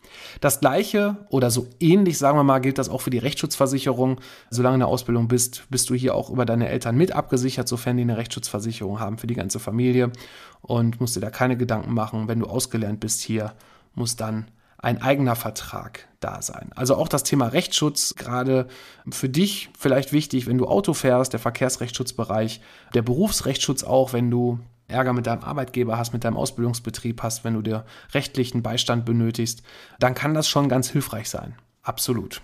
Das 0.42 0.60
gleiche 0.60 1.18
oder 1.30 1.52
so 1.52 1.68
ähnlich, 1.80 2.18
sagen 2.18 2.38
wir 2.38 2.44
mal, 2.44 2.60
gilt 2.60 2.78
das 2.78 2.90
auch 2.90 3.02
für 3.02 3.10
die 3.10 3.18
Rechtsschutzversicherung. 3.18 4.22
Solange 4.50 4.74
du 4.74 4.76
in 4.76 4.80
der 4.82 4.88
Ausbildung 4.88 5.28
bist, 5.28 5.64
bist 5.70 5.90
du 5.90 5.96
hier 5.96 6.16
auch 6.16 6.30
über 6.30 6.46
deine 6.46 6.70
Eltern 6.70 6.96
mit 6.96 7.12
abgesichert, 7.12 7.68
sofern 7.68 7.98
die 7.98 8.04
eine 8.04 8.18
Rechtsschutzversicherung 8.18 9.00
haben 9.00 9.18
für 9.18 9.28
die 9.28 9.36
ganze 9.36 9.60
Familie 9.60 10.12
und 10.62 11.00
musst 11.02 11.16
dir 11.16 11.22
da 11.22 11.30
keine 11.30 11.58
Gedanken 11.58 11.94
machen. 11.94 12.28
Wenn 12.28 12.40
du 12.40 12.46
ausgelernt 12.46 13.00
bist 13.00 13.22
hier, 13.22 13.54
muss 13.94 14.16
dann 14.16 14.48
ein 14.82 15.02
eigener 15.02 15.36
Vertrag 15.36 16.08
da 16.22 16.42
sein. 16.42 16.72
Also 16.76 16.96
auch 16.96 17.10
das 17.10 17.24
Thema 17.24 17.48
Rechtsschutz, 17.48 18.16
gerade 18.16 18.68
für 19.12 19.28
dich 19.28 19.70
vielleicht 19.78 20.14
wichtig, 20.14 20.48
wenn 20.48 20.58
du 20.58 20.68
Auto 20.68 20.94
fährst, 20.94 21.34
der 21.34 21.40
Verkehrsrechtsschutzbereich, 21.40 22.62
der 22.94 23.02
Berufsrechtsschutz 23.02 23.84
auch, 23.84 24.14
wenn 24.14 24.32
du 24.32 24.60
Ärger 24.90 25.14
mit 25.14 25.28
deinem 25.28 25.44
Arbeitgeber 25.44 25.98
hast, 25.98 26.14
mit 26.14 26.24
deinem 26.24 26.38
Ausbildungsbetrieb 26.38 27.22
hast, 27.24 27.44
wenn 27.44 27.54
du 27.54 27.62
dir 27.62 27.86
rechtlichen 28.14 28.64
Beistand 28.64 29.06
benötigst, 29.06 29.64
dann 30.00 30.16
kann 30.16 30.34
das 30.34 30.48
schon 30.48 30.70
ganz 30.70 30.90
hilfreich 30.90 31.30
sein. 31.30 31.56
Absolut. 31.82 32.42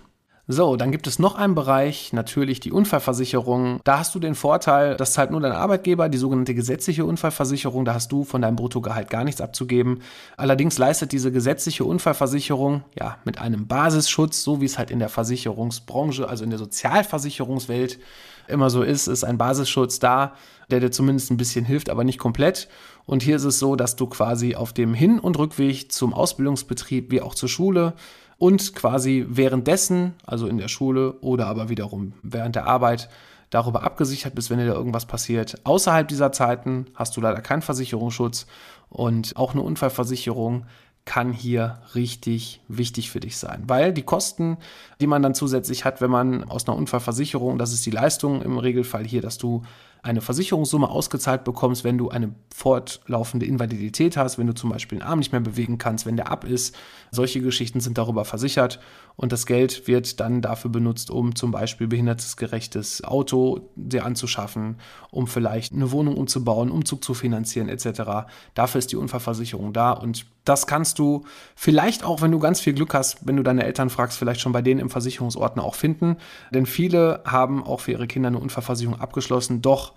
So, 0.48 0.76
dann 0.76 0.92
gibt 0.92 1.08
es 1.08 1.18
noch 1.18 1.34
einen 1.34 1.56
Bereich, 1.56 2.12
natürlich 2.12 2.60
die 2.60 2.70
Unfallversicherung. 2.70 3.80
Da 3.82 3.98
hast 3.98 4.14
du 4.14 4.20
den 4.20 4.36
Vorteil, 4.36 4.96
das 4.96 5.12
zahlt 5.12 5.32
nur 5.32 5.40
dein 5.40 5.50
Arbeitgeber, 5.50 6.08
die 6.08 6.18
sogenannte 6.18 6.54
gesetzliche 6.54 7.04
Unfallversicherung. 7.04 7.84
Da 7.84 7.94
hast 7.94 8.12
du 8.12 8.22
von 8.22 8.42
deinem 8.42 8.54
Bruttogehalt 8.54 9.10
gar 9.10 9.24
nichts 9.24 9.40
abzugeben. 9.40 10.02
Allerdings 10.36 10.78
leistet 10.78 11.10
diese 11.10 11.32
gesetzliche 11.32 11.84
Unfallversicherung 11.84 12.84
ja 12.96 13.18
mit 13.24 13.40
einem 13.40 13.66
Basisschutz, 13.66 14.44
so 14.44 14.60
wie 14.60 14.66
es 14.66 14.78
halt 14.78 14.92
in 14.92 15.00
der 15.00 15.08
Versicherungsbranche, 15.08 16.28
also 16.28 16.44
in 16.44 16.50
der 16.50 16.60
Sozialversicherungswelt 16.60 17.98
immer 18.46 18.70
so 18.70 18.84
ist, 18.84 19.08
ist 19.08 19.24
ein 19.24 19.38
Basisschutz 19.38 19.98
da, 19.98 20.34
der 20.70 20.78
dir 20.78 20.92
zumindest 20.92 21.32
ein 21.32 21.36
bisschen 21.36 21.64
hilft, 21.64 21.90
aber 21.90 22.04
nicht 22.04 22.20
komplett. 22.20 22.68
Und 23.04 23.24
hier 23.24 23.34
ist 23.34 23.44
es 23.44 23.58
so, 23.58 23.74
dass 23.74 23.96
du 23.96 24.06
quasi 24.06 24.54
auf 24.54 24.72
dem 24.72 24.94
Hin- 24.94 25.18
und 25.18 25.36
Rückweg 25.38 25.90
zum 25.90 26.14
Ausbildungsbetrieb 26.14 27.10
wie 27.10 27.20
auch 27.20 27.34
zur 27.34 27.48
Schule 27.48 27.94
und 28.38 28.74
quasi 28.74 29.24
währenddessen, 29.28 30.14
also 30.24 30.46
in 30.46 30.58
der 30.58 30.68
Schule 30.68 31.14
oder 31.20 31.46
aber 31.46 31.68
wiederum 31.68 32.12
während 32.22 32.54
der 32.56 32.66
Arbeit, 32.66 33.08
darüber 33.50 33.84
abgesichert 33.84 34.34
bist, 34.34 34.50
wenn 34.50 34.58
dir 34.58 34.66
da 34.66 34.74
irgendwas 34.74 35.06
passiert. 35.06 35.60
Außerhalb 35.64 36.08
dieser 36.08 36.32
Zeiten 36.32 36.86
hast 36.94 37.16
du 37.16 37.20
leider 37.20 37.40
keinen 37.40 37.62
Versicherungsschutz 37.62 38.46
und 38.88 39.36
auch 39.36 39.52
eine 39.52 39.62
Unfallversicherung 39.62 40.66
kann 41.04 41.32
hier 41.32 41.78
richtig 41.94 42.60
wichtig 42.66 43.10
für 43.10 43.20
dich 43.20 43.36
sein, 43.36 43.62
weil 43.68 43.92
die 43.92 44.02
Kosten, 44.02 44.58
die 45.00 45.06
man 45.06 45.22
dann 45.22 45.34
zusätzlich 45.34 45.84
hat, 45.84 46.00
wenn 46.00 46.10
man 46.10 46.42
aus 46.44 46.66
einer 46.66 46.76
Unfallversicherung, 46.76 47.58
das 47.58 47.72
ist 47.72 47.86
die 47.86 47.92
Leistung 47.92 48.42
im 48.42 48.58
Regelfall 48.58 49.04
hier, 49.04 49.22
dass 49.22 49.38
du 49.38 49.62
eine 50.06 50.20
Versicherungssumme 50.20 50.88
ausgezahlt 50.88 51.44
bekommst, 51.44 51.84
wenn 51.84 51.98
du 51.98 52.08
eine 52.08 52.34
fortlaufende 52.54 53.44
Invalidität 53.44 54.16
hast, 54.16 54.38
wenn 54.38 54.46
du 54.46 54.54
zum 54.54 54.70
Beispiel 54.70 54.98
den 54.98 55.06
Arm 55.06 55.18
nicht 55.18 55.32
mehr 55.32 55.40
bewegen 55.40 55.78
kannst, 55.78 56.06
wenn 56.06 56.16
der 56.16 56.30
ab 56.30 56.44
ist. 56.44 56.76
Solche 57.10 57.40
Geschichten 57.40 57.80
sind 57.80 57.98
darüber 57.98 58.24
versichert 58.24 58.80
und 59.16 59.32
das 59.32 59.46
Geld 59.46 59.88
wird 59.88 60.20
dann 60.20 60.42
dafür 60.42 60.70
benutzt, 60.70 61.10
um 61.10 61.34
zum 61.34 61.50
Beispiel 61.50 61.88
behindertesgerechtes 61.88 63.04
Auto 63.04 63.68
dir 63.74 64.04
anzuschaffen, 64.04 64.76
um 65.10 65.26
vielleicht 65.26 65.72
eine 65.72 65.90
Wohnung 65.90 66.16
umzubauen, 66.16 66.70
Umzug 66.70 67.02
zu 67.02 67.12
finanzieren 67.14 67.68
etc. 67.68 68.28
Dafür 68.54 68.78
ist 68.78 68.92
die 68.92 68.96
Unfallversicherung 68.96 69.72
da 69.72 69.90
und 69.90 70.26
das 70.46 70.68
kannst 70.68 71.00
du 71.00 71.24
vielleicht 71.56 72.04
auch, 72.04 72.22
wenn 72.22 72.30
du 72.30 72.38
ganz 72.38 72.60
viel 72.60 72.72
Glück 72.72 72.94
hast, 72.94 73.26
wenn 73.26 73.36
du 73.36 73.42
deine 73.42 73.64
Eltern 73.64 73.90
fragst, 73.90 74.16
vielleicht 74.16 74.40
schon 74.40 74.52
bei 74.52 74.62
denen 74.62 74.78
im 74.78 74.90
Versicherungsordner 74.90 75.64
auch 75.64 75.74
finden. 75.74 76.18
Denn 76.52 76.66
viele 76.66 77.22
haben 77.26 77.64
auch 77.64 77.80
für 77.80 77.90
ihre 77.92 78.06
Kinder 78.06 78.28
eine 78.28 78.38
Unfallversicherung 78.38 79.00
abgeschlossen. 79.00 79.60
Doch 79.60 79.92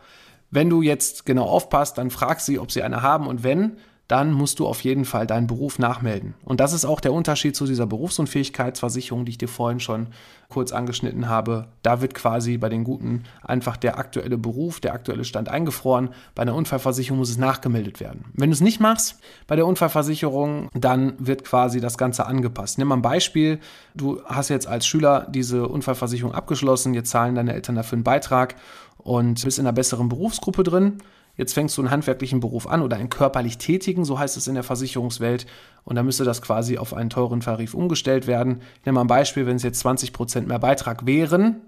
wenn 0.51 0.69
du 0.69 0.81
jetzt 0.81 1.25
genau 1.25 1.45
aufpasst, 1.45 1.97
dann 1.97 2.09
frag 2.09 2.39
sie, 2.39 2.59
ob 2.59 2.71
sie 2.71 2.83
eine 2.83 3.01
haben 3.01 3.27
und 3.27 3.43
wenn, 3.43 3.77
dann 4.09 4.33
musst 4.33 4.57
du 4.57 4.65
auf 4.65 4.81
jeden 4.81 5.05
Fall 5.05 5.27
deinen 5.27 5.45
Beruf 5.45 5.77
nachmelden. 5.77 6.33
Und 6.43 6.59
das 6.59 6.73
ist 6.73 6.83
auch 6.83 6.99
der 6.99 7.13
Unterschied 7.13 7.55
zu 7.55 7.67
dieser 7.67 7.85
Berufsunfähigkeitsversicherung, 7.85 9.23
die 9.23 9.33
ich 9.33 9.37
dir 9.37 9.47
vorhin 9.47 9.79
schon 9.79 10.07
kurz 10.49 10.71
angeschnitten 10.71 11.29
habe. 11.29 11.67
Da 11.83 12.01
wird 12.01 12.15
quasi 12.15 12.57
bei 12.57 12.69
den 12.69 12.83
Guten 12.83 13.25
einfach 13.43 13.77
der 13.77 13.99
aktuelle 13.99 14.39
Beruf, 14.39 14.79
der 14.79 14.95
aktuelle 14.95 15.25
Stand 15.25 15.47
eingefroren. 15.47 16.09
Bei 16.33 16.41
einer 16.41 16.55
Unfallversicherung 16.55 17.19
muss 17.19 17.29
es 17.29 17.37
nachgemeldet 17.37 17.99
werden. 17.99 18.25
Wenn 18.33 18.49
du 18.49 18.55
es 18.55 18.61
nicht 18.61 18.79
machst 18.79 19.19
bei 19.45 19.55
der 19.55 19.67
Unfallversicherung, 19.67 20.69
dann 20.73 21.13
wird 21.19 21.43
quasi 21.43 21.79
das 21.79 21.99
Ganze 21.99 22.25
angepasst. 22.25 22.79
Nimm 22.79 22.87
mal 22.87 22.95
ein 22.95 23.03
Beispiel. 23.03 23.59
Du 23.93 24.23
hast 24.25 24.49
jetzt 24.49 24.67
als 24.67 24.87
Schüler 24.87 25.27
diese 25.29 25.67
Unfallversicherung 25.67 26.33
abgeschlossen, 26.33 26.95
jetzt 26.95 27.11
zahlen 27.11 27.35
deine 27.35 27.53
Eltern 27.53 27.75
dafür 27.75 27.97
einen 27.97 28.03
Beitrag 28.03 28.55
und 28.99 29.43
bist 29.43 29.57
in 29.57 29.65
einer 29.65 29.73
besseren 29.73 30.09
Berufsgruppe 30.09 30.63
drin 30.63 30.99
jetzt 31.39 31.53
fängst 31.53 31.77
du 31.77 31.81
einen 31.81 31.89
handwerklichen 31.89 32.41
Beruf 32.41 32.67
an 32.67 32.81
oder 32.81 32.97
einen 32.97 33.09
körperlich 33.09 33.57
tätigen, 33.57 34.03
so 34.03 34.19
heißt 34.19 34.35
es 34.35 34.47
in 34.47 34.55
der 34.55 34.63
Versicherungswelt. 34.63 35.47
Und 35.85 35.95
dann 35.95 36.05
müsste 36.05 36.25
das 36.25 36.41
quasi 36.41 36.77
auf 36.77 36.93
einen 36.93 37.09
teuren 37.09 37.39
Tarif 37.39 37.73
umgestellt 37.73 38.27
werden. 38.27 38.61
Ich 38.79 38.85
nehme 38.85 38.95
mal 38.95 39.05
ein 39.05 39.07
Beispiel, 39.07 39.45
wenn 39.45 39.55
es 39.55 39.63
jetzt 39.63 39.79
20 39.79 40.11
Prozent 40.11 40.47
mehr 40.49 40.59
Beitrag 40.59 41.05
wären, 41.05 41.61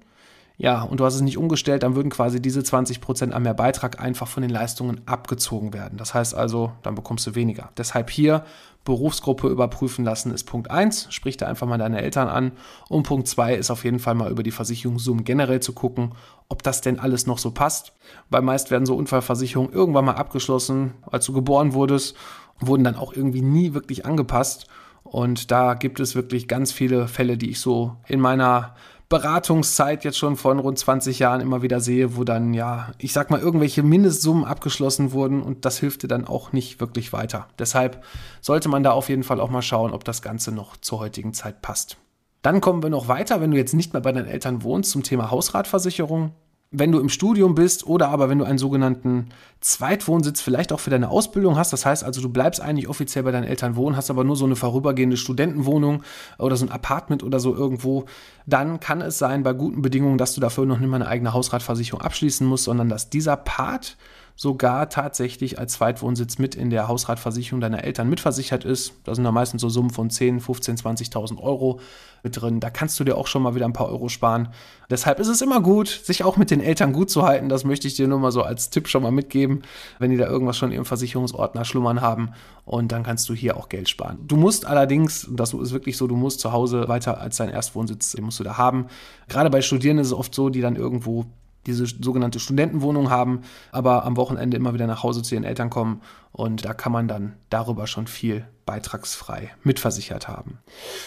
ja, 0.61 0.83
und 0.83 0.99
du 0.99 1.05
hast 1.05 1.15
es 1.15 1.21
nicht 1.21 1.39
umgestellt, 1.39 1.81
dann 1.81 1.95
würden 1.95 2.11
quasi 2.11 2.39
diese 2.39 2.59
20% 2.59 3.31
an 3.31 3.41
mehr 3.41 3.55
Beitrag 3.55 3.99
einfach 3.99 4.27
von 4.27 4.43
den 4.43 4.51
Leistungen 4.51 5.01
abgezogen 5.07 5.73
werden. 5.73 5.97
Das 5.97 6.13
heißt 6.13 6.35
also, 6.35 6.71
dann 6.83 6.93
bekommst 6.93 7.25
du 7.25 7.33
weniger. 7.33 7.71
Deshalb 7.77 8.11
hier 8.11 8.45
Berufsgruppe 8.85 9.47
überprüfen 9.47 10.05
lassen 10.05 10.31
ist 10.31 10.43
Punkt 10.43 10.69
1. 10.69 11.07
Sprich 11.09 11.35
da 11.35 11.47
einfach 11.47 11.65
mal 11.65 11.79
deine 11.79 12.03
Eltern 12.03 12.27
an. 12.27 12.51
Und 12.89 13.01
Punkt 13.01 13.27
2 13.27 13.55
ist 13.55 13.71
auf 13.71 13.83
jeden 13.83 13.97
Fall 13.97 14.13
mal 14.13 14.29
über 14.29 14.43
die 14.43 14.51
Versicherungssummen 14.51 15.23
generell 15.23 15.61
zu 15.61 15.73
gucken, 15.73 16.11
ob 16.47 16.61
das 16.61 16.81
denn 16.81 16.99
alles 16.99 17.25
noch 17.25 17.39
so 17.39 17.49
passt. 17.49 17.93
Weil 18.29 18.43
meist 18.43 18.69
werden 18.69 18.85
so 18.85 18.95
Unfallversicherungen 18.95 19.73
irgendwann 19.73 20.05
mal 20.05 20.13
abgeschlossen, 20.13 20.93
als 21.09 21.25
du 21.25 21.33
geboren 21.33 21.73
wurdest, 21.73 22.15
wurden 22.59 22.83
dann 22.83 22.97
auch 22.97 23.13
irgendwie 23.13 23.41
nie 23.41 23.73
wirklich 23.73 24.05
angepasst. 24.05 24.67
Und 25.01 25.49
da 25.49 25.73
gibt 25.73 25.99
es 25.99 26.13
wirklich 26.13 26.47
ganz 26.47 26.71
viele 26.71 27.07
Fälle, 27.07 27.35
die 27.35 27.49
ich 27.49 27.59
so 27.59 27.95
in 28.07 28.19
meiner 28.19 28.75
Beratungszeit 29.11 30.05
jetzt 30.05 30.17
schon 30.17 30.37
von 30.37 30.57
rund 30.57 30.79
20 30.79 31.19
Jahren 31.19 31.41
immer 31.41 31.61
wieder 31.61 31.81
sehe, 31.81 32.15
wo 32.15 32.23
dann 32.23 32.53
ja, 32.53 32.93
ich 32.97 33.11
sag 33.11 33.29
mal, 33.29 33.41
irgendwelche 33.41 33.83
Mindestsummen 33.83 34.45
abgeschlossen 34.45 35.11
wurden 35.11 35.43
und 35.43 35.65
das 35.65 35.77
hilft 35.77 36.03
dir 36.03 36.07
dann 36.07 36.25
auch 36.25 36.53
nicht 36.53 36.79
wirklich 36.79 37.11
weiter. 37.11 37.49
Deshalb 37.59 38.05
sollte 38.39 38.69
man 38.69 38.83
da 38.83 38.91
auf 38.91 39.09
jeden 39.09 39.23
Fall 39.23 39.41
auch 39.41 39.49
mal 39.49 39.61
schauen, 39.61 39.91
ob 39.91 40.05
das 40.05 40.21
Ganze 40.21 40.53
noch 40.53 40.77
zur 40.77 40.99
heutigen 40.99 41.33
Zeit 41.33 41.61
passt. 41.61 41.97
Dann 42.41 42.61
kommen 42.61 42.81
wir 42.81 42.89
noch 42.89 43.09
weiter, 43.09 43.41
wenn 43.41 43.51
du 43.51 43.57
jetzt 43.57 43.73
nicht 43.73 43.91
mehr 43.91 44.01
bei 44.01 44.13
deinen 44.13 44.27
Eltern 44.29 44.63
wohnst, 44.63 44.91
zum 44.91 45.03
Thema 45.03 45.29
Hausratversicherung 45.29 46.31
wenn 46.73 46.93
du 46.93 46.99
im 46.99 47.09
Studium 47.09 47.53
bist 47.53 47.85
oder 47.85 48.07
aber 48.07 48.29
wenn 48.29 48.37
du 48.37 48.45
einen 48.45 48.57
sogenannten 48.57 49.27
Zweitwohnsitz 49.59 50.39
vielleicht 50.39 50.71
auch 50.71 50.79
für 50.79 50.89
deine 50.89 51.09
Ausbildung 51.09 51.57
hast, 51.57 51.73
das 51.73 51.85
heißt 51.85 52.05
also, 52.05 52.21
du 52.21 52.29
bleibst 52.29 52.61
eigentlich 52.61 52.87
offiziell 52.87 53.25
bei 53.25 53.31
deinen 53.31 53.43
Eltern 53.43 53.75
wohnen, 53.75 53.97
hast 53.97 54.09
aber 54.09 54.23
nur 54.23 54.37
so 54.37 54.45
eine 54.45 54.55
vorübergehende 54.55 55.17
Studentenwohnung 55.17 56.03
oder 56.39 56.55
so 56.55 56.65
ein 56.65 56.71
Apartment 56.71 57.23
oder 57.23 57.41
so 57.41 57.53
irgendwo, 57.53 58.05
dann 58.45 58.79
kann 58.79 59.01
es 59.01 59.17
sein 59.17 59.43
bei 59.43 59.51
guten 59.51 59.81
Bedingungen, 59.81 60.17
dass 60.17 60.33
du 60.33 60.39
dafür 60.39 60.65
noch 60.65 60.79
nicht 60.79 60.89
mal 60.89 60.95
eine 60.95 61.07
eigene 61.07 61.33
Hausratversicherung 61.33 62.01
abschließen 62.01 62.47
musst, 62.47 62.63
sondern 62.63 62.87
dass 62.87 63.09
dieser 63.09 63.35
Part 63.35 63.97
sogar 64.41 64.89
tatsächlich 64.89 65.59
als 65.59 65.73
Zweitwohnsitz 65.73 66.39
mit 66.39 66.55
in 66.55 66.71
der 66.71 66.87
Hausratversicherung 66.87 67.61
deiner 67.61 67.83
Eltern 67.83 68.09
mitversichert 68.09 68.65
ist. 68.65 68.93
Da 69.03 69.13
sind 69.13 69.23
da 69.23 69.31
meistens 69.31 69.61
so 69.61 69.69
Summen 69.69 69.91
von 69.91 70.09
10, 70.09 70.39
15, 70.39 70.77
20.000 70.77 71.39
Euro 71.39 71.79
mit 72.23 72.41
drin. 72.41 72.59
Da 72.59 72.71
kannst 72.71 72.99
du 72.99 73.03
dir 73.03 73.17
auch 73.17 73.27
schon 73.27 73.43
mal 73.43 73.53
wieder 73.53 73.65
ein 73.67 73.73
paar 73.73 73.89
Euro 73.89 74.09
sparen. 74.09 74.49
Deshalb 74.89 75.19
ist 75.19 75.27
es 75.27 75.43
immer 75.43 75.61
gut, 75.61 75.89
sich 75.89 76.23
auch 76.23 76.37
mit 76.37 76.49
den 76.49 76.59
Eltern 76.59 76.91
gut 76.91 77.11
zu 77.11 77.21
halten. 77.21 77.49
Das 77.49 77.65
möchte 77.65 77.87
ich 77.87 77.93
dir 77.93 78.07
nur 78.07 78.17
mal 78.17 78.31
so 78.31 78.41
als 78.41 78.71
Tipp 78.71 78.87
schon 78.87 79.03
mal 79.03 79.11
mitgeben, 79.11 79.61
wenn 79.99 80.09
die 80.09 80.17
da 80.17 80.25
irgendwas 80.25 80.57
schon 80.57 80.71
im 80.71 80.85
Versicherungsordner 80.85 81.63
schlummern 81.63 82.01
haben. 82.01 82.31
Und 82.65 82.91
dann 82.91 83.03
kannst 83.03 83.29
du 83.29 83.35
hier 83.35 83.57
auch 83.57 83.69
Geld 83.69 83.89
sparen. 83.89 84.17
Du 84.25 84.37
musst 84.37 84.65
allerdings, 84.65 85.29
das 85.31 85.53
ist 85.53 85.71
wirklich 85.71 85.97
so, 85.97 86.07
du 86.07 86.15
musst 86.15 86.39
zu 86.39 86.51
Hause 86.51 86.87
weiter 86.87 87.21
als 87.21 87.37
dein 87.37 87.49
Erstwohnsitz, 87.49 88.13
den 88.13 88.25
musst 88.25 88.39
du 88.39 88.43
da 88.43 88.57
haben. 88.57 88.87
Gerade 89.27 89.51
bei 89.51 89.61
Studierenden 89.61 90.01
ist 90.01 90.07
es 90.07 90.17
oft 90.17 90.33
so, 90.33 90.49
die 90.49 90.61
dann 90.61 90.77
irgendwo 90.77 91.27
diese 91.65 91.85
sogenannte 91.85 92.39
Studentenwohnung 92.39 93.09
haben, 93.09 93.41
aber 93.71 94.05
am 94.05 94.17
Wochenende 94.17 94.57
immer 94.57 94.73
wieder 94.73 94.87
nach 94.87 95.03
Hause 95.03 95.21
zu 95.21 95.35
ihren 95.35 95.43
Eltern 95.43 95.69
kommen 95.69 96.01
und 96.31 96.65
da 96.65 96.73
kann 96.73 96.91
man 96.91 97.07
dann 97.07 97.33
darüber 97.49 97.87
schon 97.87 98.07
viel 98.07 98.45
beitragsfrei 98.65 99.51
mitversichert 99.63 100.27
haben. 100.27 100.59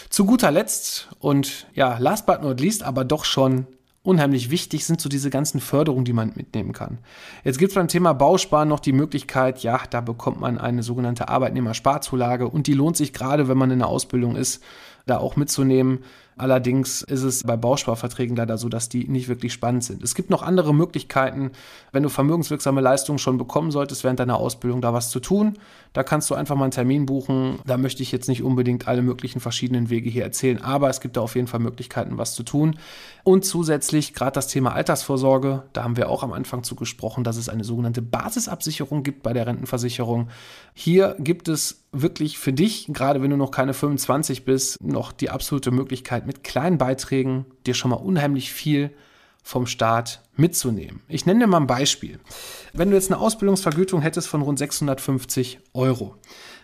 Zu 0.09 0.25
guter 0.25 0.51
Letzt 0.51 1.09
und 1.19 1.67
ja, 1.73 1.97
last 1.97 2.25
but 2.25 2.41
not 2.41 2.59
least, 2.59 2.83
aber 2.83 3.03
doch 3.03 3.25
schon 3.25 3.67
unheimlich 4.05 4.51
wichtig 4.51 4.85
sind 4.85 5.01
so 5.01 5.09
diese 5.09 5.29
ganzen 5.29 5.59
Förderungen, 5.59 6.05
die 6.05 6.13
man 6.13 6.31
mitnehmen 6.35 6.73
kann. 6.73 6.99
Jetzt 7.43 7.57
gibt 7.57 7.71
es 7.71 7.75
beim 7.75 7.87
Thema 7.87 8.13
Bausparen 8.13 8.69
noch 8.69 8.79
die 8.79 8.93
Möglichkeit, 8.93 9.59
ja, 9.59 9.81
da 9.89 10.01
bekommt 10.01 10.39
man 10.39 10.57
eine 10.59 10.83
sogenannte 10.83 11.27
Arbeitnehmersparzulage 11.27 12.47
und 12.47 12.67
die 12.67 12.73
lohnt 12.73 12.97
sich 12.97 13.13
gerade, 13.13 13.47
wenn 13.47 13.57
man 13.57 13.71
in 13.71 13.79
der 13.79 13.87
Ausbildung 13.87 14.35
ist, 14.35 14.63
da 15.05 15.17
auch 15.17 15.35
mitzunehmen. 15.35 15.99
Allerdings 16.37 17.01
ist 17.01 17.23
es 17.23 17.43
bei 17.43 17.55
Bausparverträgen 17.55 18.35
leider 18.35 18.57
so, 18.57 18.67
dass 18.67 18.89
die 18.89 19.07
nicht 19.07 19.29
wirklich 19.29 19.53
spannend 19.53 19.85
sind. 19.85 20.03
Es 20.03 20.15
gibt 20.15 20.29
noch 20.29 20.41
andere 20.41 20.75
Möglichkeiten, 20.75 21.51
wenn 21.93 22.03
du 22.03 22.09
vermögenswirksame 22.09 22.81
Leistungen 22.81 23.19
schon 23.19 23.37
bekommen 23.37 23.71
solltest 23.71 24.03
während 24.03 24.19
deiner 24.19 24.37
Ausbildung, 24.37 24.81
da 24.81 24.93
was 24.93 25.11
zu 25.11 25.21
tun. 25.21 25.57
Da 25.93 26.03
kannst 26.03 26.29
du 26.29 26.35
einfach 26.35 26.57
mal 26.57 26.65
einen 26.65 26.71
Termin 26.71 27.05
buchen. 27.05 27.59
Da 27.65 27.77
möchte 27.77 28.03
ich 28.03 28.11
jetzt 28.11 28.27
nicht 28.27 28.43
unbedingt 28.43 28.85
alle 28.85 29.01
möglichen 29.01 29.39
verschiedenen 29.39 29.89
Wege 29.89 30.09
hier 30.09 30.23
erzählen, 30.23 30.61
aber 30.61 30.89
es 30.89 30.99
gibt 30.99 31.15
da 31.15 31.21
auf 31.21 31.35
jeden 31.35 31.47
Fall 31.47 31.61
Möglichkeiten, 31.61 32.17
was 32.17 32.35
zu 32.35 32.43
tun. 32.43 32.77
Und 33.23 33.45
zusätzlich 33.45 34.13
gerade 34.13 34.33
das 34.33 34.47
Thema 34.47 34.73
Altersvorsorge, 34.73 35.63
da 35.71 35.83
haben 35.83 35.95
wir 35.95 36.09
auch 36.09 36.21
am 36.21 36.33
Anfang 36.33 36.63
zu 36.63 36.75
gesprochen, 36.75 37.23
dass 37.23 37.37
es 37.37 37.47
eine 37.47 37.63
sogenannte 37.63 38.01
Basisabsicherung 38.01 39.03
gibt 39.03 39.23
bei 39.23 39.31
der 39.31 39.47
Rentenversicherung. 39.47 40.27
Hier 40.73 41.15
gibt 41.17 41.47
es 41.47 41.84
wirklich 42.01 42.37
für 42.37 42.53
dich, 42.53 42.87
gerade 42.89 43.21
wenn 43.21 43.29
du 43.29 43.37
noch 43.37 43.51
keine 43.51 43.73
25 43.73 44.45
bist, 44.45 44.81
noch 44.81 45.11
die 45.11 45.29
absolute 45.29 45.71
Möglichkeit, 45.71 46.25
mit 46.25 46.43
kleinen 46.43 46.77
Beiträgen 46.77 47.45
dir 47.65 47.73
schon 47.73 47.91
mal 47.91 47.97
unheimlich 47.97 48.51
viel 48.51 48.91
vom 49.43 49.67
Staat 49.67 50.21
mitzunehmen. 50.35 51.01
Ich 51.07 51.25
nenne 51.25 51.41
dir 51.41 51.47
mal 51.47 51.57
ein 51.57 51.67
Beispiel. 51.67 52.19
Wenn 52.73 52.89
du 52.89 52.95
jetzt 52.95 53.11
eine 53.11 53.21
Ausbildungsvergütung 53.21 54.01
hättest 54.01 54.27
von 54.27 54.41
rund 54.41 54.57
650 54.57 55.59
Euro, 55.73 56.15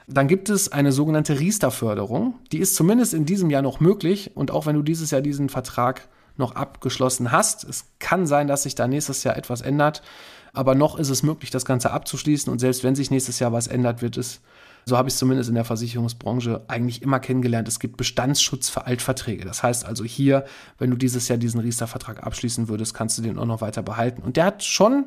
dann 0.08 0.28
gibt 0.28 0.50
es 0.50 0.72
eine 0.72 0.92
sogenannte 0.92 1.40
Riester-Förderung. 1.40 2.40
Die 2.52 2.58
ist 2.58 2.76
zumindest 2.76 3.14
in 3.14 3.26
diesem 3.26 3.50
Jahr 3.50 3.62
noch 3.62 3.80
möglich 3.80 4.32
und 4.36 4.52
auch 4.52 4.66
wenn 4.66 4.76
du 4.76 4.82
dieses 4.82 5.12
Jahr 5.12 5.22
diesen 5.22 5.50
Vertrag 5.50 6.10
noch 6.38 6.56
abgeschlossen 6.56 7.32
hast, 7.32 7.64
es 7.64 7.86
kann 8.00 8.26
sein, 8.26 8.48
dass 8.48 8.64
sich 8.64 8.76
da 8.76 8.88
nächstes 8.88 9.24
Jahr 9.24 9.38
etwas 9.38 9.62
ändert, 9.62 10.02
aber 10.54 10.76
noch 10.76 10.98
ist 10.98 11.10
es 11.10 11.24
möglich, 11.24 11.52
das 11.52 11.66
Ganze 11.66 11.92
abzuschließen 11.92 12.52
und 12.52 12.60
selbst 12.60 12.84
wenn 12.84 12.96
sich 12.96 13.12
nächstes 13.12 13.40
Jahr 13.40 13.54
was 13.54 13.68
ändert, 13.68 14.02
wird 14.02 14.18
es 14.18 14.42
so 14.86 14.98
habe 14.98 15.10
ich 15.10 15.14
es 15.14 15.20
zumindest 15.20 15.50
in 15.50 15.56
der 15.56 15.66
Versicherungsbranche 15.66 16.62
eigentlich 16.68 17.02
immer 17.02 17.20
kennengelernt. 17.20 17.68
Es 17.68 17.80
gibt 17.80 17.98
Bestandsschutz 17.98 18.70
für 18.70 18.86
Altverträge. 18.86 19.46
Das 19.46 19.64
heißt 19.64 19.86
also 19.86 20.04
hier, 20.04 20.46
wenn 20.78 20.90
du 20.90 20.98
dieses 20.98 21.28
Jahr 21.28 21.38
diesen 21.38 21.60
Riester-Vertrag 21.60 22.24
abschließen 22.24 22.68
würdest, 22.68 22.94
kannst 22.94 23.18
du 23.18 23.22
den 23.22 23.38
auch 23.38 23.46
noch 23.46 23.62
weiter 23.62 23.84
behalten. 23.84 24.22
Und 24.22 24.38
der 24.38 24.46
hat 24.46 24.64
schon 24.64 25.06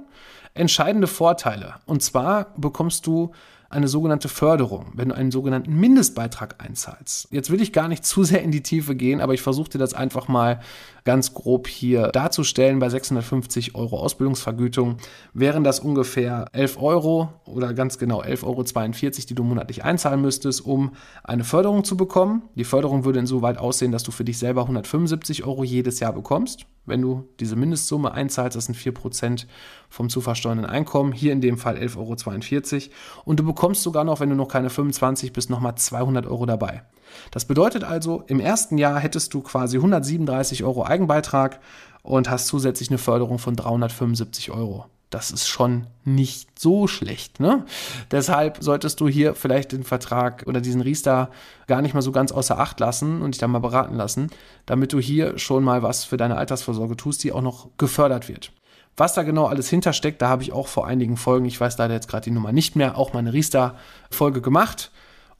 entscheidende 0.54 1.06
Vorteile. 1.06 1.74
Und 1.86 2.02
zwar 2.02 2.54
bekommst 2.56 3.06
du 3.06 3.32
eine 3.74 3.88
sogenannte 3.88 4.28
Förderung, 4.28 4.92
wenn 4.94 5.08
du 5.08 5.16
einen 5.16 5.32
sogenannten 5.32 5.74
Mindestbeitrag 5.74 6.62
einzahlst. 6.64 7.28
Jetzt 7.32 7.50
will 7.50 7.60
ich 7.60 7.72
gar 7.72 7.88
nicht 7.88 8.04
zu 8.06 8.22
sehr 8.22 8.42
in 8.42 8.52
die 8.52 8.62
Tiefe 8.62 8.94
gehen, 8.94 9.20
aber 9.20 9.34
ich 9.34 9.42
versuche 9.42 9.70
dir 9.70 9.78
das 9.78 9.94
einfach 9.94 10.28
mal 10.28 10.60
ganz 11.04 11.34
grob 11.34 11.68
hier 11.68 12.08
darzustellen. 12.08 12.78
Bei 12.78 12.88
650 12.88 13.74
Euro 13.74 13.98
Ausbildungsvergütung 13.98 14.96
wären 15.34 15.62
das 15.62 15.80
ungefähr 15.80 16.46
11 16.52 16.80
Euro 16.80 17.28
oder 17.44 17.74
ganz 17.74 17.98
genau 17.98 18.22
11,42 18.22 18.44
Euro, 18.44 19.26
die 19.28 19.34
du 19.34 19.44
monatlich 19.44 19.84
einzahlen 19.84 20.20
müsstest, 20.20 20.64
um 20.64 20.92
eine 21.22 21.44
Förderung 21.44 21.84
zu 21.84 21.96
bekommen. 21.96 22.42
Die 22.54 22.64
Förderung 22.64 23.04
würde 23.04 23.18
insoweit 23.18 23.58
aussehen, 23.58 23.92
dass 23.92 24.02
du 24.02 24.10
für 24.10 24.24
dich 24.24 24.38
selber 24.38 24.62
175 24.62 25.44
Euro 25.44 25.62
jedes 25.62 26.00
Jahr 26.00 26.12
bekommst. 26.12 26.66
Wenn 26.86 27.00
du 27.00 27.28
diese 27.40 27.56
Mindestsumme 27.56 28.12
einzahlst, 28.12 28.56
das 28.56 28.66
sind 28.66 28.76
4% 28.76 29.46
vom 29.88 30.08
zu 30.08 30.20
versteuernden 30.20 30.66
Einkommen, 30.66 31.12
hier 31.12 31.32
in 31.32 31.40
dem 31.40 31.56
Fall 31.56 31.76
11,42 31.76 32.72
Euro. 32.74 32.92
Und 33.24 33.40
du 33.40 33.44
bekommst 33.44 33.82
sogar 33.82 34.04
noch, 34.04 34.20
wenn 34.20 34.30
du 34.30 34.36
noch 34.36 34.48
keine 34.48 34.70
25 34.70 35.32
bist, 35.32 35.48
nochmal 35.50 35.76
200 35.76 36.26
Euro 36.26 36.44
dabei. 36.46 36.82
Das 37.30 37.44
bedeutet 37.44 37.84
also, 37.84 38.24
im 38.26 38.40
ersten 38.40 38.78
Jahr 38.78 38.98
hättest 38.98 39.34
du 39.34 39.40
quasi 39.40 39.76
137 39.76 40.64
Euro 40.64 40.84
Eigenbeitrag 40.84 41.60
und 42.02 42.30
hast 42.30 42.46
zusätzlich 42.46 42.90
eine 42.90 42.98
Förderung 42.98 43.38
von 43.38 43.56
375 43.56 44.50
Euro. 44.50 44.86
Das 45.14 45.30
ist 45.30 45.46
schon 45.46 45.86
nicht 46.04 46.58
so 46.58 46.88
schlecht. 46.88 47.38
Ne? 47.38 47.64
Deshalb 48.10 48.58
solltest 48.60 49.00
du 49.00 49.06
hier 49.06 49.36
vielleicht 49.36 49.70
den 49.70 49.84
Vertrag 49.84 50.42
oder 50.46 50.60
diesen 50.60 50.80
Riester 50.80 51.30
gar 51.68 51.82
nicht 51.82 51.94
mal 51.94 52.02
so 52.02 52.10
ganz 52.10 52.32
außer 52.32 52.58
Acht 52.58 52.80
lassen 52.80 53.22
und 53.22 53.32
dich 53.32 53.38
da 53.38 53.46
mal 53.46 53.60
beraten 53.60 53.94
lassen, 53.94 54.30
damit 54.66 54.92
du 54.92 54.98
hier 54.98 55.38
schon 55.38 55.62
mal 55.62 55.84
was 55.84 56.02
für 56.02 56.16
deine 56.16 56.36
Altersvorsorge 56.36 56.96
tust, 56.96 57.22
die 57.22 57.30
auch 57.30 57.42
noch 57.42 57.68
gefördert 57.78 58.28
wird. 58.28 58.50
Was 58.96 59.14
da 59.14 59.22
genau 59.22 59.46
alles 59.46 59.68
hintersteckt, 59.68 60.20
da 60.20 60.28
habe 60.28 60.42
ich 60.42 60.52
auch 60.52 60.66
vor 60.66 60.86
einigen 60.86 61.16
Folgen, 61.16 61.46
ich 61.46 61.60
weiß 61.60 61.78
leider 61.78 61.94
jetzt 61.94 62.08
gerade 62.08 62.24
die 62.24 62.30
Nummer 62.32 62.50
nicht 62.50 62.74
mehr, 62.74 62.98
auch 62.98 63.12
mal 63.12 63.20
eine 63.20 63.32
Riester-Folge 63.32 64.40
gemacht. 64.40 64.90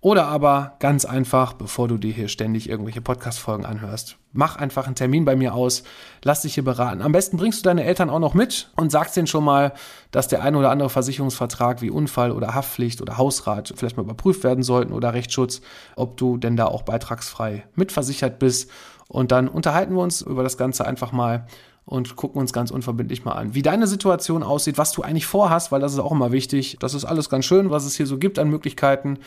Oder 0.04 0.26
aber 0.26 0.74
ganz 0.80 1.06
einfach, 1.06 1.54
bevor 1.54 1.88
du 1.88 1.96
dir 1.96 2.12
hier 2.12 2.28
ständig 2.28 2.68
irgendwelche 2.68 3.00
Podcast-Folgen 3.00 3.64
anhörst, 3.64 4.18
mach 4.34 4.56
einfach 4.56 4.84
einen 4.84 4.96
Termin 4.96 5.24
bei 5.24 5.34
mir 5.34 5.54
aus, 5.54 5.82
lass 6.22 6.42
dich 6.42 6.52
hier 6.52 6.62
beraten. 6.62 7.00
Am 7.00 7.12
besten 7.12 7.38
bringst 7.38 7.60
du 7.60 7.62
deine 7.62 7.84
Eltern 7.84 8.10
auch 8.10 8.18
noch 8.18 8.34
mit 8.34 8.70
und 8.76 8.92
sagst 8.92 9.16
denen 9.16 9.26
schon 9.26 9.44
mal, 9.44 9.72
dass 10.10 10.28
der 10.28 10.42
ein 10.42 10.56
oder 10.56 10.70
andere 10.70 10.90
Versicherungsvertrag 10.90 11.80
wie 11.80 11.88
Unfall 11.88 12.32
oder 12.32 12.54
Haftpflicht 12.54 13.00
oder 13.00 13.16
Hausrat 13.16 13.72
vielleicht 13.74 13.96
mal 13.96 14.02
überprüft 14.02 14.44
werden 14.44 14.62
sollten 14.62 14.92
oder 14.92 15.14
Rechtsschutz, 15.14 15.62
ob 15.96 16.18
du 16.18 16.36
denn 16.36 16.58
da 16.58 16.66
auch 16.66 16.82
beitragsfrei 16.82 17.64
mitversichert 17.74 18.38
bist. 18.38 18.70
Und 19.08 19.32
dann 19.32 19.48
unterhalten 19.48 19.94
wir 19.94 20.02
uns 20.02 20.20
über 20.20 20.42
das 20.42 20.58
Ganze 20.58 20.86
einfach 20.86 21.12
mal 21.12 21.46
und 21.86 22.16
gucken 22.16 22.40
uns 22.40 22.52
ganz 22.52 22.70
unverbindlich 22.70 23.24
mal 23.24 23.32
an, 23.32 23.54
wie 23.54 23.62
deine 23.62 23.86
Situation 23.86 24.42
aussieht, 24.42 24.78
was 24.78 24.92
du 24.92 25.02
eigentlich 25.02 25.26
vorhast, 25.26 25.70
weil 25.70 25.80
das 25.80 25.92
ist 25.92 25.98
auch 25.98 26.12
immer 26.12 26.32
wichtig. 26.32 26.78
Das 26.80 26.94
ist 26.94 27.04
alles 27.04 27.28
ganz 27.28 27.44
schön, 27.44 27.70
was 27.70 27.84
es 27.84 27.94
hier 27.94 28.06
so 28.06 28.16
gibt 28.16 28.38
an 28.38 28.48
Möglichkeiten. 28.48 29.18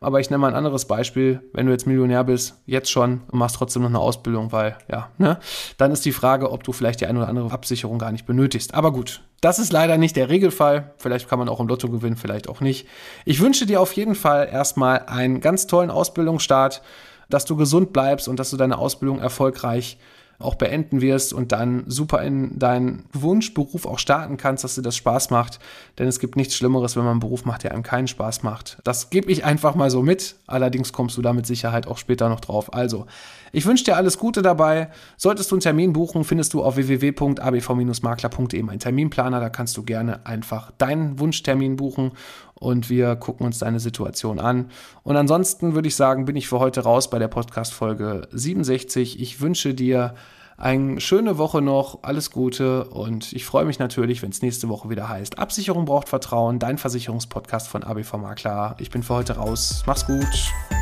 Aber 0.00 0.20
ich 0.20 0.28
nenne 0.28 0.40
mal 0.40 0.48
ein 0.48 0.56
anderes 0.56 0.84
Beispiel. 0.84 1.40
Wenn 1.52 1.66
du 1.66 1.72
jetzt 1.72 1.86
Millionär 1.86 2.24
bist, 2.24 2.56
jetzt 2.66 2.90
schon, 2.90 3.22
und 3.30 3.38
machst 3.38 3.56
trotzdem 3.56 3.82
noch 3.82 3.88
eine 3.88 4.00
Ausbildung, 4.00 4.52
weil, 4.52 4.76
ja, 4.90 5.10
ne? 5.16 5.38
Dann 5.78 5.92
ist 5.92 6.04
die 6.04 6.12
Frage, 6.12 6.50
ob 6.50 6.64
du 6.64 6.72
vielleicht 6.72 7.00
die 7.00 7.06
eine 7.06 7.20
oder 7.20 7.28
andere 7.28 7.52
Absicherung 7.52 7.98
gar 7.98 8.10
nicht 8.10 8.26
benötigst. 8.26 8.74
Aber 8.74 8.92
gut, 8.92 9.22
das 9.40 9.58
ist 9.58 9.72
leider 9.72 9.98
nicht 9.98 10.16
der 10.16 10.28
Regelfall. 10.28 10.92
Vielleicht 10.98 11.28
kann 11.28 11.38
man 11.38 11.48
auch 11.48 11.60
im 11.60 11.68
Lotto 11.68 11.88
gewinnen, 11.88 12.16
vielleicht 12.16 12.48
auch 12.48 12.60
nicht. 12.60 12.86
Ich 13.24 13.40
wünsche 13.40 13.64
dir 13.64 13.80
auf 13.80 13.92
jeden 13.92 14.16
Fall 14.16 14.48
erstmal 14.52 15.04
einen 15.06 15.40
ganz 15.40 15.68
tollen 15.68 15.90
Ausbildungsstart, 15.90 16.82
dass 17.30 17.44
du 17.44 17.56
gesund 17.56 17.92
bleibst 17.92 18.28
und 18.28 18.38
dass 18.38 18.50
du 18.50 18.56
deine 18.56 18.78
Ausbildung 18.78 19.20
erfolgreich 19.20 19.98
auch 20.42 20.56
beenden 20.56 21.00
wirst 21.00 21.32
und 21.32 21.52
dann 21.52 21.84
super 21.86 22.22
in 22.22 22.58
deinen 22.58 23.04
Wunschberuf 23.12 23.86
auch 23.86 23.98
starten 23.98 24.36
kannst, 24.36 24.64
dass 24.64 24.74
dir 24.74 24.82
das 24.82 24.96
Spaß 24.96 25.30
macht. 25.30 25.58
Denn 25.98 26.08
es 26.08 26.18
gibt 26.18 26.36
nichts 26.36 26.56
Schlimmeres, 26.56 26.96
wenn 26.96 27.04
man 27.04 27.12
einen 27.12 27.20
Beruf 27.20 27.44
macht, 27.44 27.64
der 27.64 27.72
einem 27.72 27.82
keinen 27.82 28.08
Spaß 28.08 28.42
macht. 28.42 28.78
Das 28.84 29.10
gebe 29.10 29.30
ich 29.30 29.44
einfach 29.44 29.74
mal 29.74 29.90
so 29.90 30.02
mit. 30.02 30.36
Allerdings 30.46 30.92
kommst 30.92 31.16
du 31.16 31.22
da 31.22 31.32
mit 31.32 31.46
Sicherheit 31.46 31.86
auch 31.86 31.98
später 31.98 32.28
noch 32.28 32.40
drauf. 32.40 32.74
Also, 32.74 33.06
ich 33.52 33.66
wünsche 33.66 33.84
dir 33.84 33.96
alles 33.96 34.18
Gute 34.18 34.40
dabei. 34.42 34.90
Solltest 35.16 35.50
du 35.50 35.56
einen 35.56 35.60
Termin 35.60 35.92
buchen, 35.92 36.24
findest 36.24 36.54
du 36.54 36.62
auf 36.62 36.76
www.abv-makler.de 36.76 38.62
meinen 38.62 38.78
Terminplaner. 38.78 39.40
Da 39.40 39.50
kannst 39.50 39.76
du 39.76 39.82
gerne 39.82 40.24
einfach 40.26 40.70
deinen 40.78 41.18
Wunschtermin 41.18 41.76
buchen 41.76 42.12
und 42.62 42.88
wir 42.88 43.16
gucken 43.16 43.44
uns 43.44 43.58
deine 43.58 43.80
Situation 43.80 44.38
an. 44.38 44.70
Und 45.02 45.16
ansonsten 45.16 45.74
würde 45.74 45.88
ich 45.88 45.96
sagen, 45.96 46.24
bin 46.24 46.36
ich 46.36 46.48
für 46.48 46.60
heute 46.60 46.82
raus 46.82 47.10
bei 47.10 47.18
der 47.18 47.28
Podcast-Folge 47.28 48.28
67. 48.30 49.20
Ich 49.20 49.40
wünsche 49.40 49.74
dir 49.74 50.14
eine 50.56 51.00
schöne 51.00 51.38
Woche 51.38 51.60
noch, 51.60 52.00
alles 52.02 52.30
Gute 52.30 52.84
und 52.84 53.32
ich 53.32 53.44
freue 53.44 53.64
mich 53.64 53.80
natürlich, 53.80 54.22
wenn 54.22 54.30
es 54.30 54.42
nächste 54.42 54.68
Woche 54.68 54.90
wieder 54.90 55.08
heißt. 55.08 55.38
Absicherung 55.38 55.86
braucht 55.86 56.08
Vertrauen, 56.08 56.60
dein 56.60 56.78
Versicherungspodcast 56.78 57.66
von 57.66 57.82
ABV 57.82 58.14
Makler. 58.18 58.76
Ich 58.78 58.90
bin 58.90 59.02
für 59.02 59.14
heute 59.14 59.36
raus. 59.36 59.82
Mach's 59.86 60.06
gut. 60.06 60.81